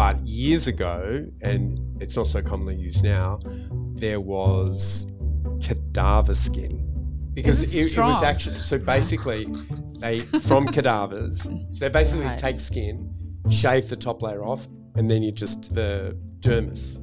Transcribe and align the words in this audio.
But 0.00 0.26
years 0.26 0.66
ago, 0.66 1.26
and 1.42 1.78
it's 2.00 2.16
not 2.16 2.26
so 2.26 2.40
commonly 2.40 2.74
used 2.74 3.04
now, 3.04 3.38
there 3.96 4.18
was 4.18 5.06
cadaver 5.60 6.32
skin 6.34 6.86
because 7.34 7.74
it, 7.74 7.78
it 7.84 7.98
it 7.98 8.00
was 8.00 8.22
actually 8.22 8.60
so 8.62 8.78
basically 8.96 9.46
they 9.98 10.20
from 10.20 10.66
cadavers. 10.68 11.42
So 11.42 11.80
they 11.80 11.90
basically 11.90 12.24
Right. 12.24 12.38
take 12.38 12.60
skin, 12.60 13.12
shave 13.50 13.90
the 13.90 13.96
top 13.96 14.22
layer 14.22 14.42
off, 14.42 14.66
and 14.94 15.10
then 15.10 15.22
you 15.22 15.32
just 15.32 15.74
the 15.74 16.16
dermis. 16.38 16.96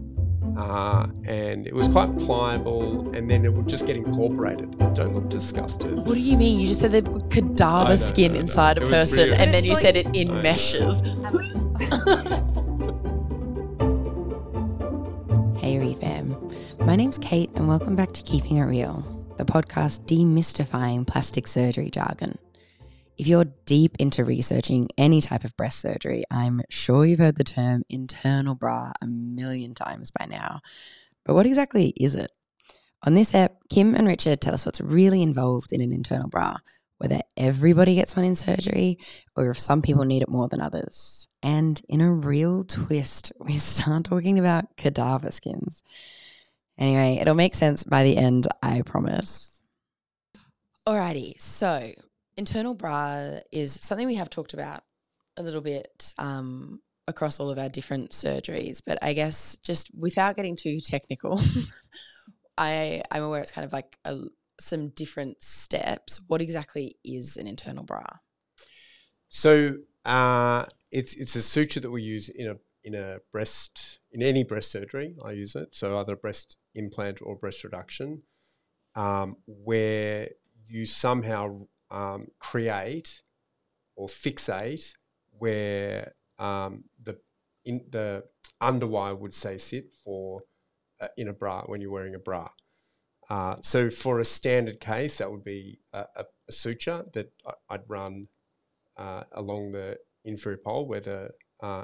Uh, 0.58 1.06
and 1.28 1.68
it 1.68 1.76
was 1.76 1.88
quite 1.90 2.18
pliable, 2.18 3.14
and 3.16 3.30
then 3.30 3.46
it 3.46 3.54
would 3.54 3.70
just 3.70 3.86
get 3.86 3.96
incorporated. 3.96 4.72
Don't 4.96 5.14
look 5.14 5.30
disgusted. 5.30 5.94
What 5.98 6.16
do 6.16 6.20
you 6.20 6.36
mean? 6.36 6.60
You 6.60 6.68
just 6.68 6.80
said 6.80 6.94
they 6.94 7.04
put 7.04 7.30
cadaver 7.30 7.90
know, 7.90 7.96
skin 7.96 8.36
inside 8.36 8.80
a 8.80 8.82
It 8.82 8.90
was 8.90 9.12
person, 9.12 9.34
and 9.34 9.54
then 9.54 9.64
you 9.66 9.74
like- 9.74 9.82
said 9.82 9.98
it 9.98 10.08
in 10.16 10.30
meshes. 10.42 11.04
My 16.88 16.96
name's 16.96 17.18
Kate, 17.18 17.50
and 17.56 17.68
welcome 17.68 17.98
back 17.98 18.14
to 18.14 18.24
Keeping 18.24 18.56
It 18.56 18.64
Real, 18.64 19.04
the 19.38 19.44
podcast 19.44 20.06
demystifying 20.06 21.06
plastic 21.06 21.46
surgery 21.46 21.90
jargon. 21.90 22.38
If 23.18 23.28
you're 23.28 23.52
deep 23.66 23.98
into 24.00 24.24
researching 24.24 24.88
any 24.98 25.20
type 25.20 25.44
of 25.44 25.58
breast 25.58 25.82
surgery, 25.82 26.24
I'm 26.32 26.62
sure 26.70 27.06
you've 27.06 27.20
heard 27.20 27.36
the 27.36 27.44
term 27.44 27.84
internal 27.90 28.56
bra 28.56 28.94
a 29.02 29.06
million 29.06 29.74
times 29.74 30.12
by 30.12 30.28
now. 30.28 30.62
But 31.26 31.34
what 31.34 31.46
exactly 31.46 31.90
is 31.98 32.16
it? 32.16 32.32
On 33.04 33.16
this 33.16 33.36
app, 33.36 33.58
Kim 33.70 33.94
and 33.94 34.08
Richard 34.08 34.40
tell 34.40 34.54
us 34.54 34.66
what's 34.66 34.80
really 34.80 35.22
involved 35.22 35.74
in 35.74 35.82
an 35.82 35.92
internal 35.92 36.30
bra, 36.30 36.56
whether 37.00 37.20
everybody 37.36 37.96
gets 37.96 38.16
one 38.16 38.24
in 38.24 38.38
surgery 38.38 38.98
or 39.36 39.50
if 39.50 39.60
some 39.60 39.82
people 39.82 40.06
need 40.06 40.22
it 40.22 40.30
more 40.30 40.48
than 40.48 40.62
others. 40.62 41.28
And 41.44 41.82
in 41.90 42.00
a 42.00 42.14
real 42.14 42.64
twist, 42.64 43.34
we 43.42 43.58
start 43.58 44.06
talking 44.06 44.40
about 44.40 44.78
cadaver 44.78 45.32
skins. 45.32 45.84
Anyway, 46.78 47.18
it'll 47.20 47.34
make 47.36 47.56
sense 47.56 47.84
by 47.84 48.04
the 48.04 48.18
end, 48.18 48.48
I 48.62 48.82
promise. 48.82 49.64
Alrighty, 50.88 51.40
so 51.42 51.92
internal 52.38 52.76
bra 52.76 53.40
is 53.52 53.74
something 53.74 54.08
we 54.08 54.16
have 54.16 54.30
talked 54.30 54.54
about 54.54 54.84
a 55.38 55.44
little 55.44 55.62
bit 55.62 56.14
um, 56.18 56.82
across 57.08 57.40
all 57.40 57.50
of 57.50 57.58
our 57.58 57.70
different 57.70 58.12
surgeries, 58.12 58.82
but 58.86 58.98
I 59.02 59.14
guess 59.14 59.58
just 59.64 59.90
without 59.98 60.36
getting 60.36 60.56
too 60.56 60.80
technical, 60.80 61.42
I 62.58 63.04
I'm 63.12 63.24
aware 63.24 63.42
it's 63.42 63.52
kind 63.52 63.66
of 63.66 63.74
like 63.74 63.98
a, 64.06 64.20
some 64.60 64.90
different 64.90 65.42
steps. 65.42 66.22
What 66.28 66.42
exactly 66.42 66.98
is 67.04 67.38
an 67.38 67.48
internal 67.48 67.84
bra? 67.84 68.06
So 69.30 69.74
uh, 70.06 70.66
it's 70.92 71.16
it's 71.16 71.36
a 71.36 71.42
suture 71.42 71.80
that 71.80 71.92
we 71.92 72.02
use 72.02 72.30
in 72.30 72.48
a 72.48 72.56
in 72.84 72.96
a 72.96 73.18
breast 73.32 74.00
in 74.18 74.24
any 74.24 74.44
breast 74.44 74.72
surgery. 74.72 75.16
I 75.24 75.32
use 75.32 75.56
it 75.56 75.76
so 75.76 75.98
either 76.00 76.16
breast 76.16 76.58
implant 76.74 77.20
or 77.22 77.36
breast 77.36 77.64
reduction, 77.64 78.24
um, 78.96 79.36
where 79.46 80.30
you 80.66 80.86
somehow 80.86 81.60
um, 81.92 82.24
create 82.40 83.22
or 83.96 84.08
fixate 84.08 84.94
where 85.38 86.14
um, 86.40 86.86
the 87.02 87.20
in 87.64 87.86
the 87.90 88.24
underwire 88.62 89.18
would 89.18 89.36
say 89.36 89.58
sit 89.58 89.94
for 89.94 90.42
uh, 91.00 91.10
in 91.16 91.28
a 91.28 91.34
bra 91.34 91.62
when 91.68 91.80
you're 91.80 91.92
wearing 91.92 92.16
a 92.16 92.20
bra. 92.20 92.50
Uh, 93.30 93.56
so 93.62 93.90
for 93.90 94.20
a 94.20 94.26
standard 94.26 94.80
case, 94.80 95.18
that 95.18 95.30
would 95.30 95.44
be 95.44 95.80
a, 95.94 96.06
a, 96.16 96.26
a 96.48 96.52
suture 96.52 97.04
that 97.14 97.32
I'd 97.70 97.82
run 97.88 98.30
uh, 98.98 99.24
along 99.34 99.74
the 99.74 99.98
inferior 100.26 100.60
pole 100.64 100.88
where 100.88 101.02
the 101.02 101.30
uh, 101.62 101.84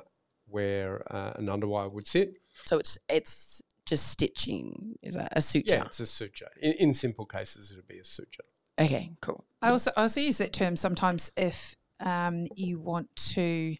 where 0.53 1.01
uh, 1.13 1.33
an 1.35 1.47
underwire 1.47 1.91
would 1.91 2.05
sit. 2.05 2.35
So 2.63 2.77
it's 2.77 2.97
it's 3.09 3.61
just 3.87 4.07
stitching. 4.07 4.95
Is 5.01 5.15
that 5.15 5.33
a 5.35 5.41
suture? 5.41 5.75
Yeah, 5.75 5.85
it's 5.85 5.99
a 5.99 6.05
suture. 6.05 6.49
In, 6.61 6.73
in 6.79 6.93
simple 6.93 7.25
cases, 7.25 7.71
it 7.71 7.75
would 7.75 7.87
be 7.87 7.97
a 7.97 8.03
suture. 8.05 8.43
Okay, 8.79 9.11
cool. 9.19 9.45
I 9.63 9.71
also 9.71 9.91
I 9.97 10.03
also 10.03 10.21
use 10.21 10.37
that 10.37 10.53
term 10.53 10.75
sometimes 10.77 11.31
if 11.35 11.75
um, 11.99 12.47
you 12.55 12.79
want 12.79 13.13
to 13.33 13.75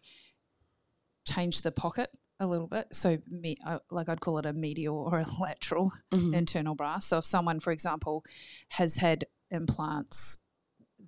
change 1.28 1.62
the 1.62 1.72
pocket 1.72 2.10
a 2.40 2.48
little 2.48 2.68
bit. 2.68 2.88
So 2.92 3.20
me, 3.30 3.58
uh, 3.66 3.80
like 3.92 4.10
I'd 4.10 4.20
call 4.20 4.40
it 4.40 4.46
a 4.46 4.54
medial 4.54 4.98
or 4.98 5.20
a 5.20 5.26
lateral 5.40 5.94
Mhm. 6.12 6.34
internal 6.34 6.76
bra. 6.76 7.00
So 7.00 7.20
if 7.20 7.26
someone, 7.26 7.60
for 7.60 7.72
example, 7.72 8.26
has 8.70 8.98
had 8.98 9.26
implants 9.52 10.40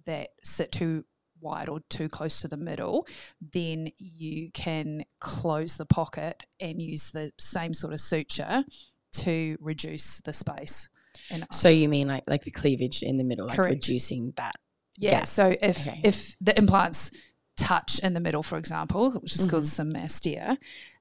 that 0.06 0.29
sit 0.44 0.72
too 0.72 1.06
wide 1.41 1.69
or 1.69 1.79
too 1.90 2.09
close 2.09 2.41
to 2.41 2.47
the 2.47 2.57
middle, 2.57 3.07
then 3.53 3.91
you 3.97 4.51
can 4.51 5.03
close 5.19 5.78
the 5.78 5.85
pocket 5.85 6.44
and 6.59 6.81
use 6.81 7.12
the 7.12 7.31
same 7.38 7.73
sort 7.73 7.94
of 7.94 8.01
suture 8.01 8.66
to 9.13 9.57
reduce 9.62 10.19
the 10.22 10.34
space. 10.34 10.90
And 11.31 11.45
So 11.51 11.69
you 11.69 11.88
mean 11.90 12.07
like 12.07 12.24
like 12.28 12.44
the 12.44 12.51
cleavage 12.51 13.01
in 13.03 13.18
the 13.18 13.24
middle, 13.24 13.47
like 13.47 13.59
reducing 13.59 14.34
that? 14.38 14.56
Yeah. 14.97 15.19
gap. 15.19 15.28
So 15.28 15.56
if 15.62 15.88
Okay. 15.88 16.00
if 16.03 16.35
the 16.41 16.57
implants 16.57 17.12
touch 17.57 18.00
in 18.00 18.13
the 18.13 18.19
middle, 18.19 18.44
for 18.44 18.57
example, 18.57 19.12
which 19.12 19.35
is 19.35 19.45
called 19.45 19.63
Mm-hmm. 19.63 19.97
symastia, 19.97 20.57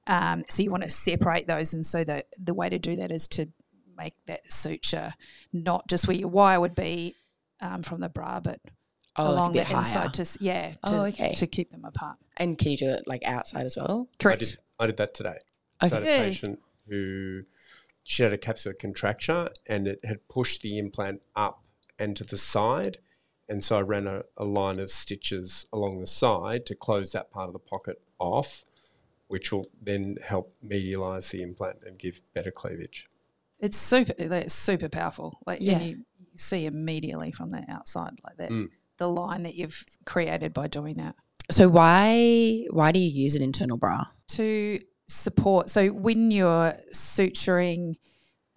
um, 0.07 0.43
so 0.49 0.63
you 0.63 0.71
want 0.71 0.83
to 0.83 0.89
separate 0.89 1.47
those, 1.47 1.73
and 1.73 1.85
so 1.85 2.03
the 2.03 2.25
the 2.37 2.53
way 2.53 2.69
to 2.69 2.79
do 2.79 2.95
that 2.95 3.11
is 3.11 3.27
to 3.29 3.49
make 3.97 4.13
that 4.27 4.51
suture 4.51 5.13
not 5.53 5.87
just 5.87 6.07
where 6.07 6.17
your 6.17 6.27
wire 6.27 6.59
would 6.59 6.75
be 6.75 7.15
um, 7.61 7.81
from 7.81 8.01
the 8.01 8.09
bra, 8.09 8.39
but 8.41 8.59
Oh, 9.17 9.31
along 9.33 9.53
like 9.53 9.67
a 9.67 9.71
the 9.73 9.77
inside 9.79 9.99
higher. 9.99 10.09
to 10.09 10.37
yeah. 10.41 10.69
To, 10.71 10.77
Oh, 10.83 11.01
okay. 11.05 11.33
To 11.35 11.47
keep 11.47 11.71
them 11.71 11.85
apart. 11.85 12.17
And 12.37 12.57
can 12.57 12.71
you 12.71 12.77
do 12.77 12.89
it 12.89 13.07
like 13.07 13.23
outside 13.25 13.65
as 13.65 13.77
well? 13.77 14.09
Correct. 14.19 14.41
I 14.41 14.45
did, 14.45 14.57
I 14.79 14.87
did 14.87 14.97
that 14.97 15.13
today. 15.13 15.37
So 15.81 15.87
I 15.87 15.89
had 15.89 16.03
a 16.03 16.05
patient 16.05 16.59
who 16.89 17.43
she 18.03 18.23
had 18.23 18.33
a 18.33 18.37
capsular 18.37 18.77
contracture 18.77 19.49
and 19.67 19.87
it 19.87 19.99
had 20.03 20.27
pushed 20.27 20.61
the 20.61 20.77
implant 20.77 21.21
up 21.35 21.63
and 21.97 22.15
to 22.17 22.23
the 22.23 22.37
side. 22.37 22.97
And 23.47 23.63
so 23.63 23.77
I 23.77 23.81
ran 23.81 24.07
a, 24.07 24.23
a 24.37 24.43
line 24.43 24.79
of 24.79 24.89
stitches 24.89 25.65
along 25.71 25.99
the 26.01 26.07
side 26.07 26.65
to 26.65 26.75
close 26.75 27.11
that 27.13 27.31
part 27.31 27.47
of 27.47 27.53
the 27.53 27.59
pocket 27.59 28.01
off, 28.19 28.65
which 29.27 29.51
will 29.51 29.67
then 29.81 30.17
help 30.23 30.53
medialize 30.65 31.29
the 31.31 31.41
implant 31.41 31.77
and 31.85 31.97
give 31.97 32.21
better 32.33 32.51
cleavage. 32.51 33.07
It's 33.59 33.77
super. 33.77 34.13
It's 34.17 34.53
super 34.53 34.89
powerful. 34.89 35.39
Like 35.47 35.59
Yeah. 35.61 35.79
you, 35.79 35.97
you 36.19 36.37
see 36.37 36.65
immediately 36.65 37.31
from 37.31 37.51
the 37.51 37.63
outside, 37.69 38.13
like 38.23 38.37
that, 38.37 38.49
Mm. 38.51 38.69
The 38.97 39.09
line 39.09 39.43
that 39.43 39.55
you've 39.55 39.83
created 40.05 40.53
by 40.53 40.67
doing 40.67 40.95
that. 40.95 41.15
So 41.51 41.69
why 41.69 42.65
why 42.71 42.91
do 42.91 42.99
you 42.99 43.09
use 43.09 43.35
an 43.35 43.43
internal 43.43 43.77
bra? 43.77 44.05
to 44.29 44.79
support. 45.07 45.69
So 45.69 45.89
when 45.89 46.31
you're 46.31 46.73
suturing 46.93 47.95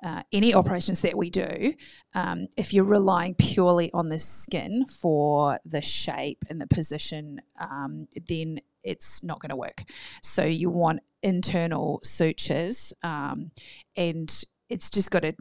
uh, 0.04 0.22
any 0.32 0.54
operations 0.54 1.02
that 1.02 1.16
we 1.16 1.30
do, 1.30 1.74
um, 2.14 2.46
if 2.56 2.72
you're 2.72 2.84
relying 2.84 3.34
purely 3.34 3.92
on 3.92 4.08
the 4.08 4.18
skin 4.18 4.86
for 4.86 5.58
the 5.64 5.82
shape 5.82 6.44
and 6.48 6.60
the 6.60 6.66
position, 6.66 7.40
um, 7.60 8.06
then 8.28 8.60
it's 8.84 9.22
not 9.24 9.40
going 9.40 9.50
to 9.50 9.56
work. 9.56 9.84
So 10.22 10.44
you 10.44 10.70
want 10.70 11.00
internal 11.22 12.00
sutures, 12.04 12.92
um, 13.02 13.50
and 13.96 14.32
it's 14.68 14.88
just 14.88 15.10
got 15.10 15.24
a 15.24 15.34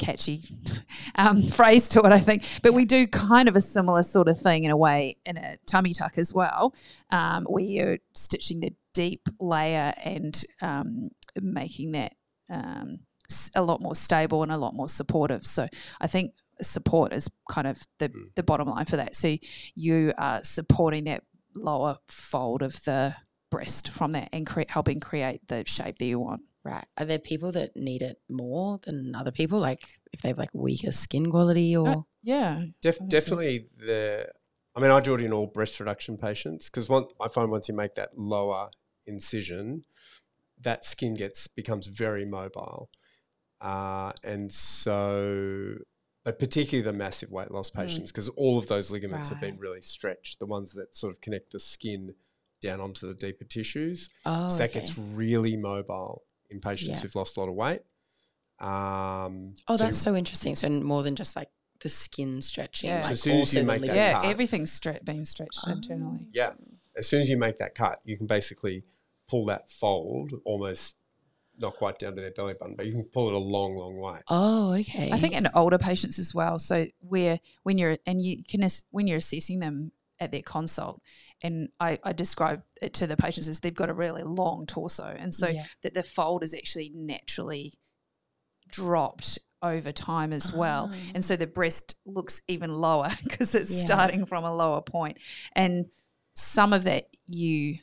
catchy 0.00 0.42
um, 1.14 1.42
phrase 1.58 1.88
to 1.90 2.00
it, 2.00 2.12
I 2.12 2.18
think. 2.18 2.42
But 2.62 2.74
we 2.74 2.84
do 2.84 3.06
kind 3.06 3.48
of 3.48 3.54
a 3.54 3.60
similar 3.60 4.02
sort 4.02 4.26
of 4.28 4.38
thing 4.38 4.64
in 4.64 4.70
a 4.72 4.76
way 4.76 5.18
in 5.24 5.36
a 5.36 5.58
tummy 5.66 5.92
tuck 5.94 6.18
as 6.18 6.34
well, 6.34 6.74
um, 7.10 7.44
where 7.44 7.62
you're 7.64 7.98
stitching 8.14 8.60
the 8.60 8.72
deep 8.94 9.28
layer 9.38 9.92
and 10.02 10.44
um, 10.60 11.10
making 11.40 11.92
that 11.92 12.14
um, 12.50 12.98
a 13.54 13.62
lot 13.62 13.80
more 13.80 13.94
stable 13.94 14.42
and 14.42 14.50
a 14.50 14.56
lot 14.56 14.74
more 14.74 14.88
supportive. 14.88 15.46
So 15.46 15.68
I 16.00 16.08
think 16.08 16.32
support 16.60 17.12
is 17.12 17.30
kind 17.48 17.66
of 17.68 17.80
the, 17.98 18.08
Mm. 18.08 18.34
the 18.34 18.42
bottom 18.42 18.68
line 18.68 18.86
for 18.86 18.96
that. 18.96 19.14
So 19.14 19.36
you 19.74 20.12
are 20.18 20.42
supporting 20.42 21.04
that 21.04 21.22
lower 21.54 21.98
fold 22.08 22.62
of 22.62 22.82
the 22.84 23.14
breast 23.50 23.88
from 23.90 24.12
that 24.12 24.28
and 24.32 24.46
cre- 24.46 24.62
helping 24.68 25.00
create 25.00 25.46
the 25.48 25.64
shape 25.66 25.98
that 25.98 26.04
you 26.06 26.18
want. 26.18 26.42
Right. 26.62 26.84
Are 26.98 27.06
there 27.06 27.18
people 27.18 27.52
that 27.52 27.74
need 27.74 28.02
it 28.02 28.20
more 28.28 28.78
than 28.84 29.14
other 29.14 29.32
people? 29.32 29.60
Like 29.60 29.82
if 30.12 30.20
they 30.20 30.28
have 30.28 30.38
like 30.38 30.50
weaker 30.52 30.92
skin 30.92 31.30
quality 31.30 31.74
or 31.76 31.88
Uh, 31.88 32.00
yeah. 32.22 32.64
Def- 32.82 33.00
Honestly. 33.00 33.08
definitely 33.08 33.68
the. 33.78 34.30
I 34.76 34.80
mean, 34.80 34.90
I 34.90 35.00
do 35.00 35.14
it 35.14 35.20
in 35.20 35.32
all 35.32 35.46
breast 35.46 35.80
reduction 35.80 36.16
patients 36.16 36.70
because 36.70 36.88
I 37.20 37.28
find 37.28 37.50
once 37.50 37.68
you 37.68 37.74
make 37.74 37.96
that 37.96 38.16
lower 38.16 38.70
incision, 39.06 39.84
that 40.60 40.84
skin 40.84 41.14
gets 41.14 41.48
becomes 41.48 41.88
very 41.88 42.24
mobile, 42.24 42.88
uh, 43.60 44.12
and 44.22 44.52
so, 44.52 45.74
but 46.24 46.38
particularly 46.38 46.88
the 46.88 46.96
massive 46.96 47.30
weight 47.30 47.50
loss 47.50 47.68
patients 47.68 48.12
because 48.12 48.28
all 48.30 48.58
of 48.58 48.68
those 48.68 48.90
ligaments 48.92 49.28
have 49.30 49.40
been 49.40 49.58
really 49.58 49.80
stretched. 49.80 50.38
The 50.38 50.46
ones 50.46 50.72
that 50.74 50.94
sort 50.94 51.10
of 51.10 51.20
connect 51.20 51.50
the 51.50 51.58
skin 51.58 52.14
down 52.62 52.80
onto 52.80 53.08
the 53.08 53.14
deeper 53.14 53.44
tissues, 53.44 54.08
oh, 54.24 54.48
so 54.48 54.58
that 54.58 54.70
okay. 54.70 54.80
gets 54.80 54.96
really 54.96 55.56
mobile 55.56 56.22
in 56.50 56.60
patients 56.60 56.88
Yeah. 56.88 57.00
who've 57.02 57.14
lost 57.14 57.36
a 57.36 57.40
lot 57.40 57.48
of 57.48 57.54
weight. 57.54 57.80
Um, 58.58 59.54
Oh, 59.68 59.76
so 59.76 59.84
that's 59.84 59.98
so 59.98 60.14
interesting. 60.16 60.54
So 60.54 60.68
more 60.68 61.02
than 61.02 61.16
just 61.16 61.36
like 61.36 61.48
the 61.80 61.88
skin 61.88 62.42
stretching. 62.42 62.90
Yeah. 62.90 62.96
Like 62.98 63.06
So 63.06 63.12
as 63.12 63.20
soon 63.22 63.36
as 63.40 63.54
you 63.54 63.60
the 63.60 63.66
make 63.66 63.80
that. 63.82 63.94
Yeah, 63.96 64.12
cut. 64.20 64.28
everything's 64.28 64.78
stre- 64.78 65.04
being 65.04 65.24
stretched 65.24 65.66
internally. 65.66 66.26
Yeah. 66.32 66.52
As 66.96 67.08
soon 67.08 67.22
as 67.22 67.28
you 67.30 67.38
make 67.38 67.58
that 67.58 67.74
cut, 67.74 68.00
you 68.04 68.16
can 68.18 68.26
basically 68.26 68.84
pull 69.28 69.46
that 69.46 69.70
fold 69.70 70.32
almost 70.44 70.96
not 71.58 71.76
quite 71.76 71.98
down 71.98 72.14
to 72.16 72.20
their 72.20 72.30
belly 72.32 72.54
button, 72.58 72.74
but 72.74 72.86
you 72.86 72.92
can 72.92 73.04
pull 73.04 73.28
it 73.28 73.34
a 73.34 73.38
long, 73.38 73.76
long 73.76 73.96
way. 73.98 74.18
Oh, 74.28 74.72
okay. 74.74 75.10
I 75.12 75.18
think 75.18 75.34
in 75.34 75.48
older 75.54 75.78
patients 75.78 76.18
as 76.18 76.34
well. 76.34 76.58
So 76.58 76.86
where 77.00 77.38
when 77.62 77.78
you're 77.78 77.98
and 78.06 78.20
you 78.22 78.42
can 78.44 78.62
ass- 78.62 78.84
when 78.90 79.06
you're 79.06 79.18
assessing 79.18 79.60
them 79.60 79.92
at 80.20 80.30
their 80.30 80.42
consult, 80.42 81.00
and 81.42 81.70
I, 81.80 81.98
I 82.04 82.12
describe 82.12 82.62
it 82.82 82.92
to 82.94 83.06
the 83.06 83.16
patients 83.16 83.48
as 83.48 83.60
they've 83.60 83.74
got 83.74 83.88
a 83.90 83.94
really 83.94 84.22
long 84.22 84.66
torso, 84.66 85.04
and 85.18 85.34
so 85.34 85.48
Yeah. 85.48 85.64
that 85.82 85.94
the 85.94 86.02
fold 86.02 86.42
is 86.44 86.54
actually 86.54 86.92
naturally 86.94 87.72
dropped 88.70 89.38
over 89.62 89.92
time 89.92 90.32
as 90.32 90.52
well, 90.52 90.90
and 91.14 91.24
so 91.24 91.36
the 91.36 91.46
breast 91.46 91.96
looks 92.06 92.42
even 92.48 92.72
lower 92.74 93.10
because 93.24 93.54
it's 93.54 93.70
Yeah. 93.70 93.84
starting 93.84 94.26
from 94.26 94.44
a 94.44 94.54
lower 94.54 94.80
point, 94.82 95.18
and 95.54 95.86
some 96.34 96.72
of 96.72 96.84
that 96.84 97.08
you 97.26 97.78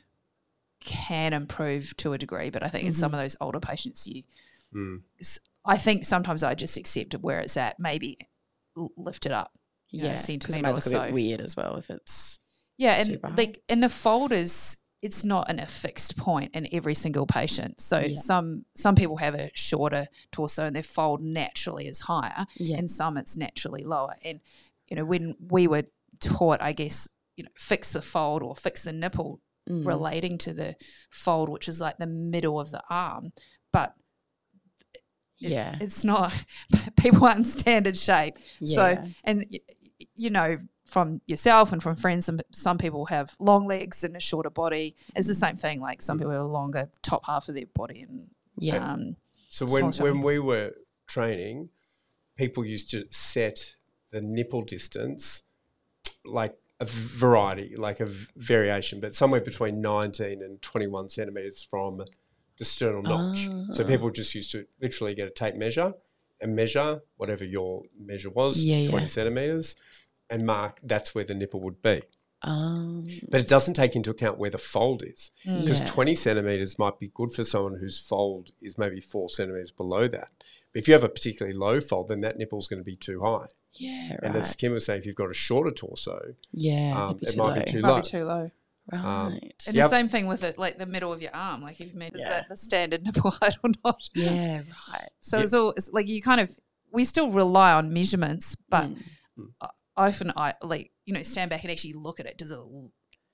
can 0.80 1.32
improve 1.32 1.96
to 1.98 2.12
a 2.12 2.18
degree, 2.18 2.50
but 2.50 2.62
I 2.64 2.68
think 2.68 2.86
in 2.86 2.94
some 2.94 3.12
of 3.12 3.20
those 3.20 3.36
older 3.40 3.60
patients 3.60 4.06
you 4.06 4.22
Mm. 4.74 5.00
s- 5.18 5.40
I 5.64 5.78
think 5.78 6.04
sometimes 6.04 6.42
I 6.42 6.54
just 6.54 6.76
accept 6.76 7.14
where 7.14 7.40
it's 7.40 7.56
at, 7.56 7.80
maybe 7.80 8.18
lift 8.96 9.24
it 9.24 9.32
up. 9.32 9.50
You 9.90 10.02
know, 10.02 10.08
yeah, 10.10 10.22
because 10.26 10.54
it 10.56 10.62
might 10.62 10.74
look 10.74 10.86
a 10.86 10.90
bit 10.90 11.12
weird 11.12 11.40
as 11.40 11.56
well 11.56 11.76
if 11.76 11.88
it's 11.90 12.40
Yeah, 12.76 13.00
and 13.00 13.18
high. 13.24 13.34
like 13.36 13.62
in 13.68 13.80
the 13.80 13.88
folders, 13.88 14.78
it's 15.00 15.22
not 15.24 15.48
in 15.48 15.58
a 15.60 15.66
fixed 15.66 16.16
point 16.16 16.50
in 16.54 16.68
every 16.72 16.94
single 16.94 17.26
patient. 17.26 17.80
So 17.80 18.00
Yeah. 18.00 18.14
some 18.16 18.64
some 18.74 18.94
people 18.96 19.16
have 19.18 19.34
a 19.34 19.50
shorter 19.54 20.08
torso 20.32 20.66
and 20.66 20.74
their 20.76 20.82
fold 20.82 21.22
naturally 21.22 21.86
is 21.86 22.00
higher, 22.02 22.46
yeah. 22.56 22.76
and 22.78 22.90
some 22.90 23.16
it's 23.16 23.36
naturally 23.36 23.84
lower. 23.84 24.14
And 24.24 24.40
you 24.88 24.96
know, 24.96 25.04
when 25.04 25.34
we 25.40 25.66
were 25.68 25.84
taught, 26.20 26.60
I 26.62 26.72
guess, 26.72 27.08
you 27.36 27.44
know, 27.44 27.50
fix 27.56 27.92
the 27.92 28.02
fold 28.02 28.42
or 28.42 28.54
fix 28.56 28.82
the 28.84 28.92
nipple 28.92 29.40
Mm. 29.68 29.86
relating 29.86 30.38
to 30.38 30.54
the 30.54 30.76
fold, 31.10 31.50
which 31.50 31.68
is 31.68 31.78
like 31.78 31.98
the 31.98 32.06
middle 32.06 32.58
of 32.58 32.70
the 32.70 32.82
arm, 32.88 33.32
but 33.70 33.94
it- 35.40 35.50
yeah. 35.50 35.76
it's 35.80 36.04
not 36.04 36.32
people 36.96 37.24
aren't 37.26 37.46
standard 37.46 37.96
shape 37.96 38.38
so 38.64 38.96
and 39.24 39.46
you 40.16 40.30
know 40.30 40.58
from 40.84 41.20
yourself 41.26 41.72
and 41.72 41.82
from 41.82 41.94
friends 41.96 42.24
some, 42.26 42.40
some 42.50 42.78
people 42.78 43.06
have 43.06 43.34
long 43.38 43.66
legs 43.66 44.04
and 44.04 44.16
a 44.16 44.20
shorter 44.20 44.48
body 44.50 44.94
it's 45.16 45.28
the 45.28 45.34
same 45.34 45.56
thing 45.56 45.80
like 45.80 46.00
some 46.00 46.18
people 46.18 46.32
have 46.32 46.40
a 46.40 46.44
longer 46.44 46.88
top 47.02 47.26
half 47.26 47.48
of 47.48 47.54
their 47.54 47.66
body 47.74 48.00
and 48.02 48.28
Yeah. 48.58 48.92
um 48.92 49.16
So 49.48 49.66
when, 49.66 49.90
when 49.92 50.22
we 50.22 50.38
were 50.38 50.74
training, 51.06 51.70
people 52.36 52.64
used 52.64 52.90
to 52.90 53.04
set 53.10 53.76
the 54.10 54.20
nipple 54.20 54.62
distance 54.62 55.42
like 56.24 56.54
a 56.80 56.84
variety, 56.84 57.74
like 57.76 57.98
a 58.00 58.06
v- 58.06 58.26
variation, 58.36 59.00
but 59.00 59.14
somewhere 59.14 59.40
between 59.40 59.80
19 59.80 60.42
and 60.42 60.62
21 60.62 61.08
centimeters 61.08 61.62
from 61.62 62.04
the 62.58 62.64
sternal 62.64 63.02
notch. 63.02 63.48
So 63.72 63.84
Ah. 63.84 63.86
people 63.86 64.10
just 64.10 64.34
used 64.34 64.50
to 64.52 64.66
literally 64.80 65.14
get 65.14 65.26
a 65.26 65.30
tape 65.30 65.56
measure 65.56 65.94
and 66.40 66.54
measure 66.56 67.02
whatever 67.16 67.44
your 67.44 67.82
measure 67.98 68.30
was, 68.30 68.62
Yeah, 68.64 68.88
20 68.88 69.04
yeah. 69.04 69.06
centimeters, 69.08 69.76
and 70.30 70.44
mark 70.46 70.78
that's 70.82 71.14
where 71.14 71.24
the 71.24 71.34
nipple 71.34 71.60
would 71.60 71.82
be. 71.82 72.02
Um, 72.42 73.08
But 73.30 73.40
it 73.40 73.48
doesn't 73.48 73.74
take 73.74 73.96
into 73.96 74.10
account 74.10 74.38
where 74.38 74.50
the 74.50 74.58
fold 74.58 75.02
is 75.02 75.32
because 75.44 75.80
Yeah. 75.80 75.86
20 75.86 76.14
centimeters 76.14 76.78
might 76.78 76.98
be 77.00 77.08
good 77.12 77.32
for 77.32 77.42
someone 77.42 77.76
whose 77.80 77.98
fold 77.98 78.50
is 78.62 78.78
maybe 78.78 79.00
four 79.00 79.28
centimeters 79.28 79.72
below 79.72 80.06
that. 80.08 80.30
But 80.72 80.80
if 80.80 80.86
you 80.86 80.94
have 80.94 81.02
a 81.02 81.08
particularly 81.08 81.56
low 81.58 81.80
fold, 81.80 82.08
then 82.08 82.20
that 82.20 82.38
nipple 82.38 82.58
is 82.60 82.68
going 82.68 82.78
to 82.80 82.84
be 82.84 82.94
too 82.96 83.20
high. 83.22 83.46
yeah, 83.74 84.10
right. 84.12 84.20
And 84.22 84.36
as 84.36 84.54
Kim 84.54 84.72
was 84.72 84.84
saying, 84.86 85.00
if 85.00 85.06
you've 85.06 85.16
got 85.16 85.30
a 85.30 85.34
shorter 85.34 85.70
torso, 85.72 86.34
yeah, 86.52 87.06
um, 87.08 87.18
it 87.22 87.36
might 87.36 87.54
low. 87.56 87.64
be 87.64 87.70
too 87.72 87.80
might 87.80 87.88
low. 87.90 87.96
be 87.96 88.02
too 88.08 88.24
low 88.24 88.48
Right. 88.92 89.52
and 89.66 89.74
Yep. 89.76 89.84
the 89.84 89.88
same 89.88 90.08
thing 90.08 90.26
with 90.26 90.42
it 90.44 90.58
like 90.58 90.78
the 90.78 90.86
middle 90.86 91.12
of 91.12 91.20
your 91.20 91.34
arm 91.34 91.62
like 91.62 91.78
if 91.80 91.92
you 91.92 91.98
mean 91.98 92.12
is 92.14 92.22
Yeah. 92.22 92.28
that 92.30 92.46
the 92.48 92.56
standard 92.56 93.04
nipple 93.04 93.30
height 93.42 93.56
or 93.62 93.70
not 93.84 94.02
yeah, 94.14 94.58
right. 94.58 95.08
so 95.20 95.36
Yeah. 95.36 95.42
it's 95.44 95.52
all 95.52 95.70
it's 95.72 95.90
like 95.92 96.06
you 96.08 96.22
kind 96.22 96.40
of 96.40 96.54
we 96.90 97.04
still 97.04 97.30
rely 97.30 97.72
on 97.72 97.92
measurements 97.92 98.56
but 98.70 98.86
Mm. 99.38 99.52
I- 99.60 99.68
often 99.96 100.32
I 100.36 100.54
like 100.62 100.90
you 101.04 101.12
know 101.14 101.22
stand 101.22 101.50
back 101.50 101.62
and 101.64 101.70
actually 101.70 101.92
look 101.94 102.18
at 102.20 102.26
it. 102.26 102.38
Does 102.38 102.50
it 102.50 102.58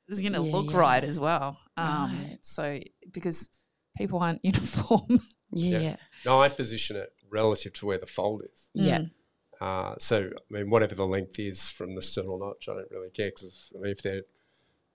is 0.08 0.18
it 0.18 0.22
going 0.22 0.32
to 0.34 0.42
Yeah, 0.42 0.52
look 0.52 0.70
yeah. 0.72 0.78
right 0.78 1.04
as 1.04 1.18
well? 1.20 1.58
Um, 1.76 2.10
Right. 2.28 2.38
So 2.42 2.80
because 3.12 3.48
people 3.96 4.18
aren't 4.18 4.40
uniform. 4.52 5.20
Yeah, 5.52 5.70
Yeah. 5.70 5.78
yeah, 5.80 5.96
no, 6.26 6.40
I 6.42 6.48
position 6.48 6.96
it 6.96 7.12
relative 7.30 7.72
to 7.74 7.86
where 7.86 7.98
the 7.98 8.06
fold 8.06 8.42
is. 8.52 8.70
yeah. 8.74 8.98
Mm. 8.98 9.10
Uh, 9.60 9.94
so, 9.98 10.30
I 10.50 10.54
mean, 10.54 10.68
whatever 10.68 10.94
the 10.94 11.06
length 11.06 11.38
is 11.38 11.70
from 11.70 11.94
the 11.94 12.02
sternal 12.02 12.38
notch, 12.38 12.68
I 12.68 12.74
don't 12.74 12.90
really 12.90 13.10
care 13.10 13.30
because 13.30 13.72
I 13.76 13.80
mean, 13.80 13.92
if 13.92 14.02
they're 14.02 14.22